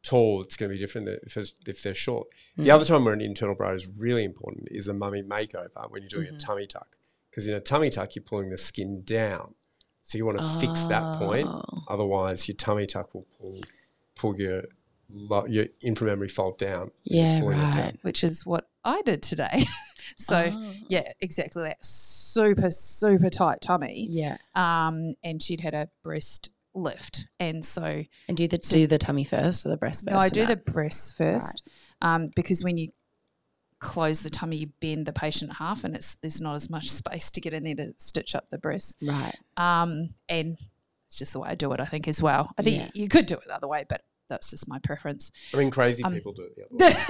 tall, 0.03 0.41
it's 0.41 0.55
going 0.57 0.69
to 0.69 0.75
be 0.75 0.79
different 0.79 1.07
if, 1.23 1.37
if 1.67 1.83
they're 1.83 1.93
short. 1.93 2.27
Mm. 2.57 2.63
The 2.63 2.71
other 2.71 2.85
time 2.85 3.05
where 3.05 3.13
an 3.13 3.21
internal 3.21 3.55
bra 3.55 3.71
is 3.71 3.87
really 3.87 4.23
important 4.23 4.67
is 4.71 4.87
a 4.87 4.93
mummy 4.93 5.21
makeover 5.21 5.89
when 5.89 6.01
you're 6.03 6.09
doing 6.09 6.27
Mm-hmm. 6.27 6.35
a 6.35 6.39
tummy 6.39 6.67
tuck. 6.67 6.95
Because 7.29 7.47
in 7.47 7.53
a 7.53 7.59
tummy 7.59 7.89
tuck, 7.89 8.15
you're 8.15 8.23
pulling 8.23 8.49
the 8.49 8.57
skin 8.57 9.03
down. 9.05 9.53
So 10.01 10.17
you 10.17 10.25
want 10.25 10.39
to 10.39 10.49
fix 10.59 10.83
that 10.83 11.19
point. 11.19 11.47
Oh. 11.47 11.63
Otherwise, 11.87 12.47
your 12.47 12.55
tummy 12.55 12.87
tuck 12.87 13.13
will 13.13 13.27
pull, 13.39 13.61
pull 14.15 14.35
your, 14.39 14.63
lo- 15.11 15.45
your 15.47 15.65
inframammary 15.85 16.31
fold 16.31 16.57
down. 16.57 16.89
Yeah, 17.03 17.41
pulling 17.41 17.57
it 17.59 17.61
down. 17.61 17.75
right. 17.75 17.97
which 18.01 18.23
is 18.23 18.45
what 18.45 18.67
I 18.83 19.01
did 19.03 19.21
today. 19.21 19.65
so 20.15 20.49
Oh. 20.51 20.73
yeah, 20.87 21.11
exactly 21.21 21.63
that. 21.63 21.83
Super 21.85 22.71
super 22.71 23.29
tight 23.29 23.61
tummy. 23.61 24.07
Yeah. 24.09 24.37
Um, 24.55 25.13
and 25.23 25.41
she'd 25.41 25.61
had 25.61 25.75
a 25.75 25.89
breast 26.03 26.49
lift, 26.75 27.27
and 27.39 27.65
so 27.65 28.03
And 28.27 28.37
do 28.37 28.47
the 28.47 28.57
do 28.57 28.87
the 28.87 28.97
tummy 28.97 29.23
first 29.23 29.65
or 29.65 29.69
the 29.69 29.77
breast 29.77 30.05
first? 30.05 30.11
no, 30.11 30.19
I 30.19 30.25
and 30.25 30.31
do 30.33 30.45
the 30.45 30.55
breast 30.57 31.17
first, 31.17 31.67
um, 32.01 32.31
because 32.35 32.63
when 32.63 32.77
you 32.77 32.89
close 33.79 34.23
the 34.23 34.29
tummy, 34.29 34.57
you 34.57 34.67
bend 34.81 35.05
the 35.05 35.13
patient 35.13 35.53
half, 35.57 35.83
and 35.83 35.95
it's 35.95 36.15
there's 36.15 36.41
not 36.41 36.55
as 36.55 36.69
much 36.69 36.89
space 36.91 37.29
to 37.31 37.41
get 37.41 37.53
in 37.53 37.63
there 37.63 37.75
to 37.75 37.93
stitch 37.97 38.35
up 38.35 38.49
the 38.49 38.57
breast. 38.57 38.97
right. 39.05 39.35
Um, 39.57 40.09
and 40.27 40.57
it's 41.07 41.17
just 41.17 41.33
the 41.33 41.39
way 41.39 41.49
I 41.49 41.55
do 41.55 41.71
it, 41.73 41.79
I 41.79 41.85
think, 41.85 42.07
as 42.07 42.21
well. 42.21 42.53
I 42.57 42.61
think 42.61 42.77
Yeah. 42.81 42.89
you 42.93 43.07
could 43.07 43.25
do 43.25 43.35
it 43.35 43.41
the 43.47 43.55
other 43.55 43.67
way, 43.67 43.85
but 43.89 44.01
that's 44.27 44.49
just 44.51 44.67
my 44.67 44.77
preference. 44.79 45.31
I 45.53 45.57
mean, 45.57 45.71
crazy 45.71 46.03
Um, 46.03 46.13
people 46.13 46.33
do 46.33 46.43
it 46.43 46.55
the 46.55 46.65
other 46.65 46.95
way. 46.95 47.01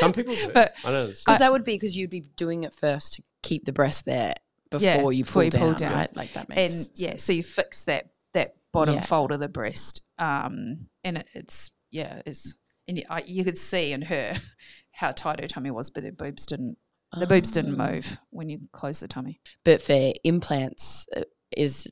Some 0.00 0.12
people 0.12 0.34
do. 0.34 0.50
But- 0.52 0.72
I 0.84 0.90
don't 0.90 1.06
Because 1.08 1.38
that 1.38 1.52
would 1.52 1.62
be 1.64 1.74
because 1.74 1.96
you'd 1.96 2.10
be 2.10 2.22
doing 2.36 2.64
it 2.64 2.74
first 2.74 3.12
to 3.14 3.22
keep 3.42 3.66
the 3.66 3.72
breast 3.72 4.04
there 4.04 4.34
before 4.70 4.82
Yeah, 4.84 5.10
you 5.10 5.22
before 5.22 5.42
pull 5.42 5.44
you 5.44 5.50
down, 5.50 5.60
pull 5.60 5.74
down. 5.74 5.92
right? 5.92 6.16
Like 6.16 6.32
that 6.32 6.46
and 6.48 6.56
makes 6.56 6.90
yeah, 6.96 7.16
so 7.18 7.32
you 7.32 7.44
fix 7.44 7.84
that 7.84 8.08
that 8.34 8.54
bottom 8.72 8.96
Yeah. 8.96 9.00
fold 9.02 9.32
of 9.32 9.40
the 9.40 9.48
breast, 9.48 10.02
um, 10.18 10.88
and 11.02 11.18
it, 11.18 11.28
it's 11.34 11.70
yeah, 11.90 12.22
it's 12.26 12.56
and 12.86 12.98
you, 12.98 13.04
I, 13.08 13.22
you 13.26 13.42
could 13.44 13.56
see 13.58 13.92
in 13.92 14.02
her 14.02 14.34
how 14.92 15.12
tight 15.12 15.40
her 15.40 15.48
tummy 15.48 15.70
was, 15.70 15.90
but 15.90 16.04
her 16.04 16.12
boobs 16.12 16.46
didn't. 16.46 16.76
The 17.18 17.26
boobs 17.26 17.50
didn't 17.52 17.80
Oh. 17.80 17.92
move 17.92 18.18
when 18.30 18.48
you 18.48 18.60
close 18.72 19.00
the 19.00 19.08
tummy. 19.08 19.40
But 19.64 19.80
for 19.80 20.12
implants, 20.24 21.06
uh, 21.16 21.22
is 21.56 21.90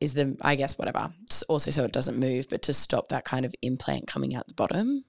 is 0.00 0.14
the 0.14 0.36
I 0.42 0.54
guess 0.56 0.78
whatever. 0.78 1.12
s- 1.30 1.42
Also, 1.48 1.70
so 1.70 1.84
it 1.84 1.92
doesn't 1.92 2.18
move, 2.18 2.48
but 2.48 2.62
to 2.62 2.72
stop 2.72 3.08
that 3.08 3.24
kind 3.24 3.44
of 3.44 3.54
implant 3.62 4.06
coming 4.06 4.34
out 4.34 4.46
the 4.46 4.54
bottom. 4.54 5.04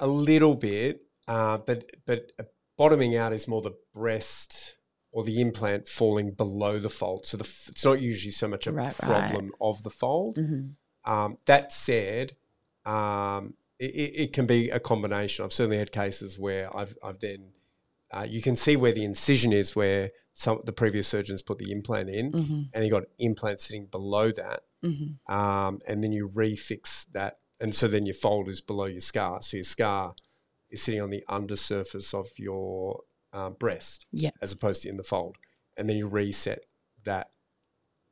A 0.00 0.06
little 0.06 0.54
bit, 0.54 1.02
uh, 1.26 1.58
but 1.58 1.90
but 2.06 2.32
uh, 2.40 2.44
bottoming 2.78 3.16
out 3.16 3.32
is 3.34 3.46
more 3.48 3.60
the 3.60 3.76
breast 3.92 4.76
or 5.18 5.24
the 5.24 5.40
implant 5.40 5.88
falling 5.88 6.30
below 6.42 6.78
the 6.86 6.88
fold. 7.00 7.26
So 7.26 7.36
the 7.42 7.48
it's 7.70 7.84
not 7.84 8.00
usually 8.00 8.30
so 8.42 8.46
much 8.54 8.66
a 8.68 8.72
Right, 8.72 8.84
right. 9.02 9.30
problem 9.30 9.50
of 9.60 9.82
the 9.82 9.90
fold. 10.02 10.36
Mm-hmm. 10.36 11.12
Um, 11.12 11.38
that 11.46 11.72
said, 11.72 12.26
um, 12.84 13.54
it, 13.78 13.92
it 14.04 14.10
it 14.24 14.32
can 14.36 14.46
be 14.46 14.70
a 14.70 14.80
combination. 14.80 15.44
I've 15.44 15.52
certainly 15.60 15.78
had 15.78 15.92
cases 15.92 16.38
where 16.38 16.64
I've 16.76 16.94
I've 17.06 17.18
then 17.18 17.40
uh, 18.16 18.26
you 18.28 18.42
can 18.42 18.56
see 18.56 18.76
where 18.76 18.92
the 18.98 19.04
incision 19.04 19.52
is 19.52 19.74
where 19.76 20.10
some 20.32 20.60
the 20.64 20.72
previous 20.82 21.08
surgeons 21.08 21.42
put 21.42 21.58
the 21.58 21.70
implant 21.72 22.08
in, 22.10 22.32
Mm-hmm. 22.32 22.62
and 22.72 22.84
you 22.84 22.90
got 22.90 23.04
implant 23.18 23.60
sitting 23.60 23.86
below 23.86 24.30
that, 24.42 24.60
Mm-hmm. 24.84 25.34
um, 25.34 25.78
and 25.88 26.02
then 26.04 26.12
you 26.12 26.28
refix 26.28 27.06
that, 27.12 27.38
and 27.60 27.74
so 27.74 27.88
then 27.88 28.06
your 28.06 28.14
fold 28.14 28.48
is 28.48 28.60
below 28.60 28.86
your 28.86 29.00
scar. 29.12 29.42
So 29.42 29.56
your 29.56 29.64
scar 29.64 30.14
is 30.70 30.82
sitting 30.82 31.02
on 31.02 31.10
the 31.10 31.24
undersurface 31.28 32.14
of 32.14 32.26
your 32.36 33.00
uh, 33.32 33.50
breast, 33.50 34.06
Yeah. 34.12 34.30
as 34.40 34.52
opposed 34.52 34.82
to 34.82 34.88
in 34.88 34.96
the 34.96 35.02
fold, 35.04 35.36
and 35.76 35.88
then 35.88 35.96
you 35.96 36.06
reset 36.06 36.60
that 37.04 37.30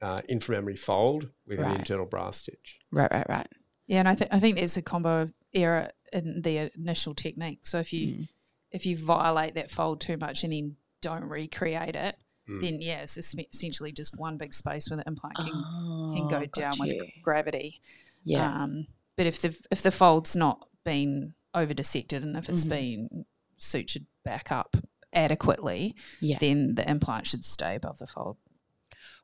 uh, 0.02 0.20
inframammary 0.28 0.78
fold 0.78 1.30
with 1.46 1.58
Right. 1.58 1.70
an 1.73 1.78
internal 1.78 2.04
bra 2.04 2.30
stitch. 2.30 2.78
Right, 2.90 3.11
right, 3.11 3.26
right. 3.30 3.46
Yeah, 3.87 4.00
and 4.00 4.08
I 4.08 4.14
think 4.14 4.32
I 4.35 4.38
think 4.40 4.56
there's 4.56 4.76
a 4.76 4.82
combo 4.82 5.23
of 5.23 5.35
error 5.54 5.90
in 6.12 6.42
the 6.42 6.70
initial 6.76 7.14
technique. 7.14 7.61
So 7.66 7.78
if 7.78 7.92
you 7.94 8.08
Mm. 8.14 8.28
if 8.73 8.85
you 8.85 8.94
violate 8.96 9.54
that 9.54 9.70
fold 9.70 10.00
too 10.02 10.18
much 10.18 10.44
and 10.44 10.52
then 10.52 10.76
don't 11.00 11.25
recreate 11.25 11.96
it, 11.96 12.16
Mm. 12.46 12.61
then 12.61 12.80
yeah, 12.82 13.00
it's 13.02 13.16
es- 13.16 13.35
essentially 13.54 13.90
just 13.90 14.18
one 14.18 14.37
big 14.37 14.52
space 14.52 14.90
where 14.90 14.99
the 14.99 15.04
implant 15.06 15.37
can 15.37 15.46
can 15.46 15.54
Oh, 15.62 16.28
go 16.28 16.40
got 16.40 16.52
down 16.52 16.75
with 16.78 16.92
you. 16.92 17.06
gravity. 17.23 17.80
yeah. 18.23 18.64
Um, 18.64 18.88
but 19.16 19.25
if 19.26 19.40
the 19.40 19.56
if 19.70 19.80
the 19.80 19.90
fold's 19.90 20.37
not 20.37 20.68
been 20.85 21.35
over 21.54 21.73
dissected 21.73 22.23
and 22.23 22.37
if 22.37 22.50
it's 22.50 22.64
Mhm. 22.66 22.68
been 22.68 23.26
sutured 23.58 24.04
back 24.25 24.52
up 24.52 24.76
adequately, 25.16 25.96
Yeah. 26.20 26.38
then 26.38 26.75
the 26.76 26.88
implant 26.88 27.26
should 27.26 27.44
stay 27.44 27.75
above 27.75 27.99
the 27.99 28.06
fold. 28.06 28.37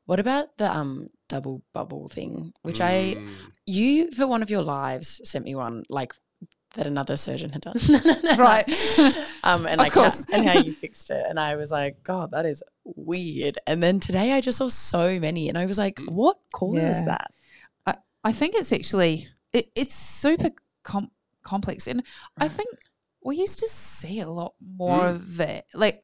What 0.05 0.19
about 0.19 0.57
the 0.57 0.69
um 0.69 1.07
double 1.29 1.61
bubble 1.73 2.07
thing, 2.09 2.53
which 2.63 2.81
I 2.81 3.15
Mm. 3.17 3.29
you 3.65 4.11
for 4.11 4.27
one 4.27 4.43
of 4.43 4.49
your 4.49 4.61
lives 4.63 5.21
sent 5.23 5.45
me 5.45 5.55
one 5.55 5.83
like 5.89 6.13
that 6.75 6.87
another 6.87 7.15
surgeon 7.17 7.51
had 7.51 7.61
done. 7.61 7.75
Right. 8.37 8.67
um, 9.43 9.65
and 9.67 9.79
Of 9.79 9.85
like 9.85 9.91
course. 9.93 10.25
How, 10.29 10.37
and 10.39 10.49
how 10.49 10.59
you 10.65 10.73
fixed 10.73 11.11
it. 11.11 11.23
And 11.29 11.39
I 11.39 11.55
was 11.55 11.69
like, 11.71 12.01
God, 12.03 12.31
that 12.31 12.45
is 12.47 12.63
weird. 12.83 13.59
And 13.67 13.81
then 13.83 13.99
today 13.99 14.31
I 14.33 14.41
just 14.41 14.57
saw 14.57 14.67
so 14.69 15.19
many, 15.19 15.49
and 15.49 15.57
I 15.57 15.67
was 15.67 15.77
like, 15.77 15.99
what 16.07 16.37
causes 16.51 16.97
Yeah. 16.99 17.05
that? 17.05 17.31
I 18.25 18.31
think 18.31 18.55
it's 18.55 18.71
actually 18.73 19.27
it, 19.51 19.69
it's 19.75 19.93
super 19.93 20.49
com- 20.83 21.11
complex, 21.43 21.87
and 21.87 22.01
I 22.37 22.47
think 22.47 22.69
we 23.25 23.37
used 23.37 23.59
to 23.59 23.67
see 23.67 24.19
a 24.19 24.29
lot 24.29 24.53
more 24.61 25.01
Mm. 25.03 25.15
of 25.15 25.39
it. 25.39 25.65
Like, 25.73 26.03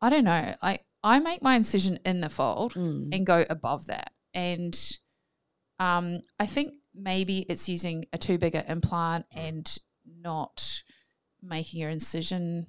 I 0.00 0.08
don't 0.10 0.24
know. 0.24 0.54
Like, 0.62 0.84
I 1.02 1.18
make 1.18 1.42
my 1.42 1.56
incision 1.56 1.98
in 2.04 2.20
the 2.20 2.28
fold 2.28 2.74
Mm. 2.74 3.14
and 3.14 3.26
go 3.26 3.44
above 3.48 3.86
that, 3.86 4.12
and 4.34 4.78
um, 5.78 6.18
I 6.38 6.44
think 6.46 6.74
maybe 6.94 7.38
it's 7.48 7.66
using 7.68 8.04
a 8.12 8.18
too 8.18 8.36
big 8.36 8.54
implant 8.54 9.24
and 9.32 9.66
not 10.04 10.82
making 11.40 11.80
your 11.80 11.88
incision 11.88 12.66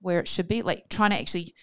where 0.00 0.18
it 0.20 0.28
should 0.28 0.48
be. 0.48 0.62
Like 0.62 0.88
trying 0.88 1.10
to 1.10 1.20
actually 1.20 1.54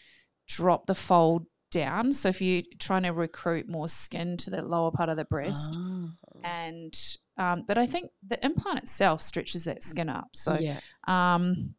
drop 0.48 0.86
the 0.86 0.94
fold 0.94 1.48
down. 1.72 2.13
So 2.13 2.30
if 2.30 2.39
you're 2.41 2.62
trying 2.77 3.01
to 3.03 3.13
recruit 3.13 3.68
more 3.68 3.89
skin 3.89 4.38
to 4.38 4.51
the 4.51 4.62
lower 4.62 4.91
part 4.91 5.10
of 5.10 5.18
the 5.18 5.25
breast, 5.25 5.75
Oh. 5.75 6.12
and 6.44 6.94
um, 7.38 7.64
but 7.68 7.78
I 7.78 7.86
think 7.86 8.12
the 8.28 8.44
implant 8.46 8.80
itself 8.80 9.22
stretches 9.22 9.66
that 9.66 9.84
skin 9.84 10.10
up. 10.10 10.30
So 10.34 10.58
yeah. 10.60 10.80
um, 11.08 11.76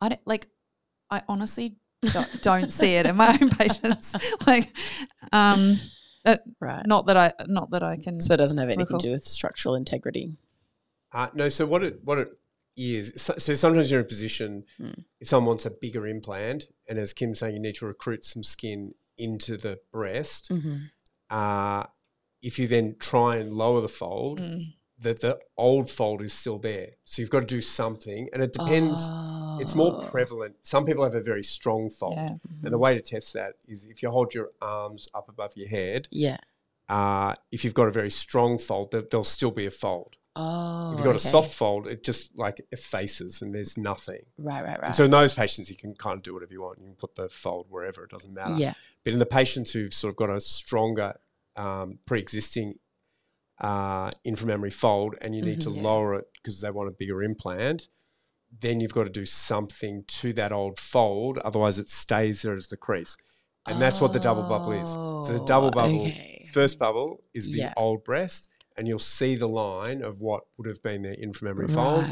I 0.00 0.08
don't 0.10 0.26
like. 0.26 0.48
I 1.10 1.22
honestly 1.28 1.76
don't, 2.02 2.42
don't 2.42 2.72
see 2.72 2.94
it 2.94 3.06
in 3.06 3.16
my 3.16 3.38
own 3.40 3.48
patients. 3.58 4.14
like, 4.46 4.70
um, 5.32 5.78
Right. 6.60 6.84
not 6.86 7.06
that 7.06 7.16
I 7.16 7.32
not 7.46 7.70
that 7.70 7.82
I 7.84 7.96
can. 7.96 8.20
So 8.20 8.34
it 8.34 8.38
doesn't 8.38 8.58
have 8.58 8.68
anything 8.68 8.80
Recall. 8.86 8.98
to 8.98 9.06
do 9.06 9.12
with 9.12 9.22
structural 9.22 9.74
integrity. 9.76 10.32
Uh, 11.12 11.28
no, 11.34 11.48
so 11.48 11.66
what 11.66 11.84
it 11.84 12.00
what 12.02 12.18
it 12.18 12.28
is, 12.76 13.20
so, 13.22 13.34
so 13.38 13.54
sometimes 13.54 13.90
you're 13.90 14.00
in 14.00 14.06
a 14.06 14.08
position 14.08 14.64
Mm. 14.80 15.04
if 15.20 15.28
someone 15.28 15.46
wants 15.52 15.66
a 15.66 15.70
bigger 15.70 16.06
implant, 16.06 16.64
and 16.88 16.98
as 16.98 17.12
Kim's 17.12 17.38
saying, 17.38 17.54
you 17.54 17.60
need 17.60 17.76
to 17.76 17.86
recruit 17.86 18.24
some 18.24 18.42
skin 18.42 18.94
into 19.16 19.56
the 19.56 19.78
breast. 19.92 20.50
Mm-hmm. 20.50 20.76
Uh, 21.30 21.84
if 22.48 22.58
you 22.58 22.66
then 22.68 22.96
try 23.10 23.30
and 23.40 23.48
lower 23.62 23.80
the 23.80 23.88
fold, 24.02 24.38
Mm. 24.40 24.74
the 25.04 25.12
the 25.24 25.34
old 25.56 25.86
fold 25.98 26.22
is 26.22 26.32
still 26.42 26.58
there. 26.70 26.90
So 27.04 27.14
you've 27.20 27.34
got 27.36 27.40
to 27.40 27.46
do 27.58 27.60
something, 27.60 28.22
and 28.32 28.42
it 28.46 28.52
depends. 28.58 28.98
It's 29.62 29.74
more 29.74 29.92
Oh. 30.02 30.06
prevalent. 30.14 30.54
Some 30.62 30.84
people 30.88 31.04
have 31.04 31.14
a 31.14 31.20
very 31.32 31.42
strong 31.56 31.90
fold, 31.90 32.14
Yeah. 32.16 32.36
and 32.64 32.72
the 32.76 32.78
way 32.86 32.92
to 32.94 33.02
test 33.14 33.28
that 33.38 33.52
is 33.72 33.78
if 33.92 34.02
you 34.02 34.10
hold 34.10 34.28
your 34.34 34.48
arms 34.60 35.02
up 35.18 35.28
above 35.28 35.52
your 35.56 35.68
head. 35.68 36.08
Yeah. 36.10 36.38
Uh, 36.88 37.34
if 37.50 37.64
you've 37.64 37.74
got 37.80 37.88
a 37.88 37.90
very 38.00 38.10
strong 38.24 38.58
fold, 38.58 38.92
there, 38.92 39.02
there'll 39.10 39.24
still 39.38 39.50
be 39.62 39.66
a 39.66 39.70
fold. 39.70 40.12
Oh. 40.38 40.90
if 40.92 40.98
you've 40.98 41.04
got 41.04 41.16
okay. 41.16 41.28
a 41.28 41.30
soft 41.36 41.52
fold, 41.54 41.86
it 41.86 42.04
just 42.04 42.38
like 42.38 42.60
effaces 42.70 43.40
and 43.40 43.54
there's 43.54 43.78
nothing. 43.78 44.22
Right, 44.36 44.62
right, 44.62 44.78
right. 44.78 44.88
And 44.88 44.94
so 44.94 45.04
in 45.06 45.10
those 45.10 45.34
patients, 45.34 45.70
you 45.70 45.76
can 45.76 45.94
kind 45.94 46.16
of 46.18 46.22
do 46.22 46.34
whatever 46.34 46.52
you 46.52 46.60
want. 46.60 46.78
You 46.78 46.84
can 46.88 46.94
put 46.94 47.14
the 47.14 47.30
fold 47.30 47.66
wherever, 47.70 48.04
it 48.04 48.10
doesn't 48.10 48.34
matter. 48.34 48.54
yeah. 48.58 48.74
But 49.02 49.14
in 49.14 49.18
the 49.18 49.24
patients 49.40 49.72
who've 49.72 49.94
sort 49.94 50.10
of 50.12 50.16
got 50.16 50.28
a 50.28 50.38
stronger 50.40 51.14
um, 51.56 51.98
pre-existing 52.06 52.74
uh, 53.58 54.10
inframammary 54.26 54.72
fold 54.72 55.14
and 55.22 55.34
you 55.34 55.40
need 55.40 55.58
Mhm. 55.60 55.62
to 55.64 55.70
Yeah. 55.70 55.82
lower 55.82 56.14
it 56.16 56.26
because 56.34 56.60
they 56.60 56.70
want 56.70 56.90
a 56.90 56.92
bigger 56.92 57.22
implant, 57.22 57.88
then 58.60 58.80
you've 58.80 58.92
got 58.92 59.04
to 59.04 59.10
do 59.10 59.24
something 59.24 60.04
to 60.06 60.32
that 60.34 60.52
old 60.52 60.78
fold. 60.78 61.38
Otherwise, 61.38 61.78
it 61.78 61.88
stays 61.88 62.42
there 62.42 62.52
as 62.54 62.68
the 62.68 62.76
crease. 62.76 63.16
And 63.66 63.80
that's 63.80 64.00
what 64.00 64.12
the 64.12 64.20
double 64.20 64.42
bubble 64.42 64.72
is. 64.72 64.90
So 65.26 65.32
the 65.32 65.44
double 65.46 65.68
Oh, 65.68 65.70
bubble, 65.70 66.00
okay. 66.02 66.44
first 66.52 66.78
bubble 66.78 67.24
is 67.34 67.50
the 67.50 67.58
Yeah. 67.58 67.74
old 67.78 68.04
breast, 68.04 68.48
and 68.76 68.86
you'll 68.86 68.98
see 68.98 69.34
the 69.36 69.48
line 69.48 70.02
of 70.02 70.20
what 70.20 70.44
would 70.58 70.68
have 70.68 70.82
been 70.82 71.02
the 71.02 71.16
inframammary 71.16 71.70
fold 71.70 72.04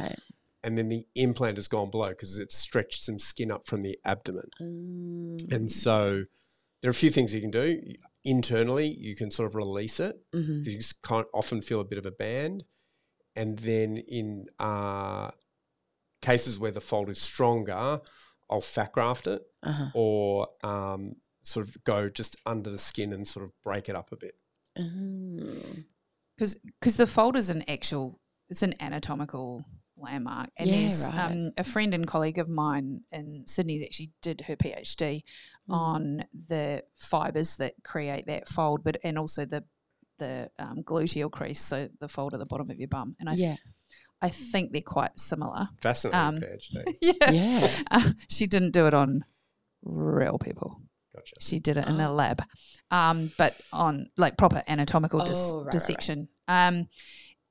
and 0.64 0.78
then 0.78 0.88
the 0.88 1.06
implant 1.14 1.58
has 1.58 1.68
gone 1.68 1.90
below 1.90 2.08
because 2.08 2.38
it's 2.38 2.56
stretched 2.56 3.02
some 3.04 3.18
skin 3.18 3.50
up 3.50 3.66
from 3.66 3.82
the 3.82 3.98
abdomen. 4.02 4.48
Mm. 4.60 5.52
And 5.52 5.70
so 5.70 6.24
there 6.85 6.91
are 6.91 6.93
a 6.93 6.95
few 6.95 7.09
things 7.11 7.33
you 7.35 7.41
can 7.41 7.50
do. 7.50 7.81
Internally, 8.25 8.87
you 8.88 9.17
can 9.17 9.31
sort 9.31 9.47
of 9.47 9.55
release 9.55 9.99
it. 10.00 10.17
Mhm. 10.35 10.67
You 10.67 10.76
just 10.76 11.00
can't 11.00 11.26
often 11.33 11.62
feel 11.62 11.81
a 11.81 11.85
bit 11.85 11.97
of 11.97 12.05
a 12.05 12.11
band. 12.11 12.64
And 13.35 13.59
then 13.61 13.97
in 13.97 14.45
uh, 14.59 15.31
cases 16.21 16.59
where 16.59 16.71
the 16.73 16.83
fold 16.83 17.09
is 17.09 17.19
stronger, 17.19 18.03
I'll 18.50 18.61
fat 18.61 18.93
graft 18.93 19.26
it 19.26 19.41
Uh-huh. 19.62 19.91
or 19.95 20.49
um, 20.62 21.14
sort 21.43 21.67
of 21.67 21.83
go 21.85 22.11
just 22.11 22.37
under 22.45 22.71
the 22.71 22.76
skin 22.79 23.14
and 23.14 23.26
sort 23.26 23.47
of 23.47 23.53
break 23.62 23.88
it 23.88 23.97
up 23.97 24.12
a 24.12 24.17
bit. 24.17 24.35
Mm. 24.76 25.87
because 26.37 26.97
the 26.97 27.07
fold 27.07 27.35
is 27.37 27.49
an 27.49 27.62
actual 27.69 28.21
it's 28.50 28.62
an 28.62 28.75
anatomical 28.81 29.64
landmark 29.96 30.50
and 30.56 30.68
Yeah, 30.68 30.76
there's 30.80 31.08
right. 31.08 31.30
um, 31.30 31.50
a 31.56 31.64
friend 31.64 31.94
and 31.94 32.06
colleague 32.06 32.38
of 32.38 32.48
mine 32.48 33.02
in 33.12 33.44
sydney 33.46 33.78
that 33.78 33.86
actually 33.86 34.10
did 34.22 34.42
her 34.42 34.56
phd 34.56 35.22
Mm. 35.68 35.74
on 35.74 36.24
the 36.48 36.82
fibers 36.94 37.56
that 37.56 37.72
create 37.84 38.26
that 38.26 38.46
fold 38.48 38.84
but 38.84 38.98
and 39.02 39.18
also 39.18 39.46
the 39.46 39.64
the 40.18 40.50
um, 40.58 40.82
gluteal 40.84 41.30
crease 41.30 41.58
so 41.60 41.88
the 42.00 42.08
fold 42.08 42.34
at 42.34 42.40
the 42.40 42.44
bottom 42.46 42.68
of 42.70 42.78
your 42.78 42.88
bum 42.88 43.16
and 43.18 43.28
i, 43.30 43.34
th- 43.34 43.48
Yeah. 43.48 43.56
I 44.20 44.28
think 44.30 44.72
they're 44.72 44.82
quite 44.82 45.18
similar 45.18 45.68
Fascinating 45.80 46.18
Um, 46.20 46.36
PhD. 46.38 46.96
yeah, 47.00 47.30
Yeah. 47.30 47.82
Uh, 47.90 48.10
she 48.28 48.46
didn't 48.46 48.72
do 48.72 48.86
it 48.86 48.94
on 48.94 49.24
real 49.82 50.38
people 50.38 50.80
Gotcha. 51.14 51.34
she 51.40 51.60
did 51.60 51.76
it 51.78 51.86
in 51.88 51.98
a 52.00 52.10
Oh. 52.10 52.14
lab, 52.14 52.42
um, 52.90 53.30
but 53.38 53.54
on 53.72 54.10
like 54.16 54.36
proper 54.36 54.62
anatomical 54.68 55.24
dis- 55.24 55.38
Oh, 55.38 55.44
right, 55.44 55.54
right, 55.56 55.64
right. 55.64 55.72
dissection. 55.72 56.28
Um, 56.48 56.88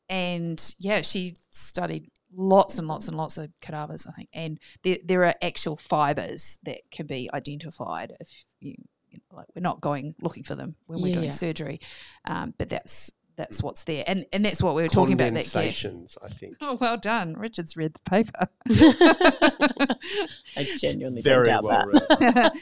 and 0.09 0.75
yeah, 0.79 1.01
she 1.01 1.35
studied 1.49 2.11
lots 2.35 2.77
and 2.79 2.87
lots 2.87 3.07
and 3.07 3.17
lots 3.17 3.37
of 3.37 3.51
cadavers, 3.61 4.07
I 4.07 4.11
think. 4.11 4.29
And 4.33 4.59
there, 4.83 4.97
there 5.03 5.25
are 5.25 5.35
actual 5.41 5.75
fibers 5.75 6.59
that 6.63 6.79
can 6.91 7.05
be 7.07 7.29
identified 7.33 8.13
if 8.19 8.45
you, 8.59 8.75
you 9.09 9.19
know, 9.31 9.37
like 9.37 9.47
we're 9.55 9.61
not 9.61 9.81
going 9.81 10.15
looking 10.21 10.43
for 10.43 10.55
them 10.55 10.75
when 10.87 11.01
we're 11.01 11.09
Yeah, 11.09 11.13
doing 11.15 11.31
surgery, 11.31 11.79
um, 12.25 12.53
but 12.57 12.69
that's 12.69 13.11
that's 13.35 13.63
what's 13.63 13.83
there, 13.85 14.03
and 14.05 14.25
and 14.31 14.45
that's 14.45 14.61
what 14.61 14.75
we 14.75 14.83
were 14.83 14.87
talking 14.87 15.13
about. 15.13 15.33
That 15.33 15.43
gap. 15.45 15.51
Condensations, 15.53 16.17
I 16.23 16.29
think. 16.29 16.57
Oh, 16.61 16.75
well 16.81 16.97
done, 16.97 17.33
Richard's 17.33 17.75
read 17.75 17.93
the 17.95 17.99
paper. 18.09 18.47
I 20.57 20.67
genuinely 20.77 21.21
Very 21.21 21.45
don't 21.45 21.63
doubt 21.63 21.63
well 21.63 21.85
that. 22.09 22.53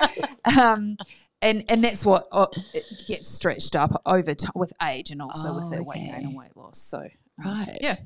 read. 0.45 0.57
um, 0.57 0.97
and 1.41 1.63
and 1.69 1.83
that's 1.83 2.05
what 2.05 2.27
uh, 2.31 2.47
it 2.73 2.85
gets 3.07 3.27
stretched 3.27 3.75
up 3.75 4.01
over 4.05 4.33
time 4.33 4.51
with 4.55 4.73
age 4.81 5.11
and 5.11 5.21
also 5.21 5.53
with 5.55 5.69
their 5.69 5.79
the 5.79 5.83
weight 5.83 5.95
gain 5.97 6.13
and 6.13 6.35
weight 6.35 6.55
loss. 6.55 6.77
So 6.77 6.99
um, 6.99 7.09
Right. 7.45 7.77
yeah, 7.81 7.97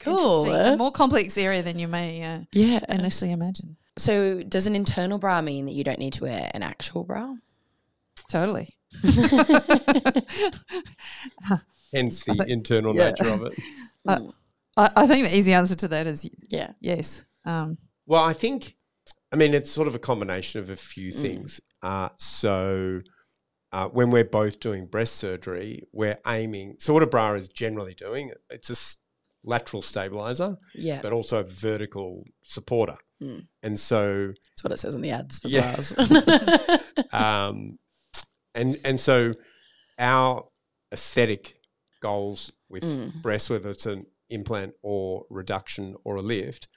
Cool. 0.00 0.44
Interesting. 0.46 0.66
eh? 0.72 0.74
a 0.74 0.76
more 0.76 0.90
complex 0.92 1.36
area 1.38 1.62
than 1.62 1.78
you 1.78 1.86
may 1.88 2.22
uh, 2.22 2.40
Yeah. 2.52 2.80
initially 2.88 3.32
imagine. 3.32 3.76
So 3.98 4.42
does 4.42 4.66
an 4.66 4.74
internal 4.74 5.18
bra 5.18 5.42
mean 5.42 5.66
that 5.66 5.72
you 5.72 5.84
don't 5.84 5.98
need 5.98 6.14
to 6.14 6.24
wear 6.24 6.50
an 6.54 6.62
actual 6.62 7.04
bra? 7.04 7.34
Totally. 8.30 8.76
Hence 11.92 12.24
the 12.24 12.34
think- 12.34 12.48
internal 12.48 12.94
yeah. 12.94 13.10
nature 13.10 13.28
of 13.30 13.42
it. 13.42 13.54
I, 14.76 14.90
I 14.96 15.06
think 15.06 15.28
the 15.28 15.36
easy 15.36 15.52
answer 15.52 15.74
to 15.76 15.88
that 15.88 16.06
is 16.06 16.28
yeah. 16.48 16.72
yes. 16.80 17.24
Um, 17.44 17.76
Well, 18.06 18.22
I 18.24 18.32
think, 18.32 18.76
I 19.32 19.36
mean, 19.36 19.52
it's 19.54 19.70
sort 19.70 19.88
of 19.88 19.94
a 19.94 19.98
combination 19.98 20.60
of 20.60 20.70
a 20.70 20.76
few 20.76 21.12
Mm. 21.12 21.20
things. 21.20 21.60
Uh, 21.82 22.10
so, 22.16 23.00
uh, 23.72 23.88
when 23.88 24.10
we're 24.10 24.24
both 24.24 24.60
doing 24.60 24.86
breast 24.86 25.16
surgery, 25.16 25.82
we're 25.92 26.18
aiming. 26.26 26.76
So, 26.78 26.94
what 26.94 27.02
a 27.02 27.06
bra 27.06 27.32
is 27.34 27.48
generally 27.48 27.94
doing, 27.94 28.32
it's 28.50 28.70
a 28.70 28.74
s- 28.74 28.98
lateral 29.44 29.82
stabilizer, 29.82 30.56
Yeah. 30.74 31.00
but 31.02 31.12
also 31.12 31.42
vertical 31.42 32.24
supporter. 32.42 32.96
Mm. 33.22 33.46
And 33.62 33.78
so, 33.80 34.28
That's 34.28 34.64
what 34.64 34.72
it 34.72 34.78
says 34.78 34.94
on 34.94 35.00
the 35.02 35.10
ads 35.10 35.38
for 35.38 35.48
Yeah. 35.48 35.72
bras. 35.74 35.94
um, 37.12 37.78
and 38.54 38.78
and 38.84 38.98
so, 39.00 39.32
our 39.98 40.48
aesthetic 40.92 41.60
goals 42.00 42.52
with 42.68 42.82
Mm. 42.84 43.22
breast, 43.22 43.50
whether 43.50 43.70
it's 43.70 43.86
an 43.86 44.06
implant 44.28 44.74
or 44.82 45.26
reduction 45.30 45.96
or 46.04 46.16
a 46.16 46.22
lift, 46.22 46.68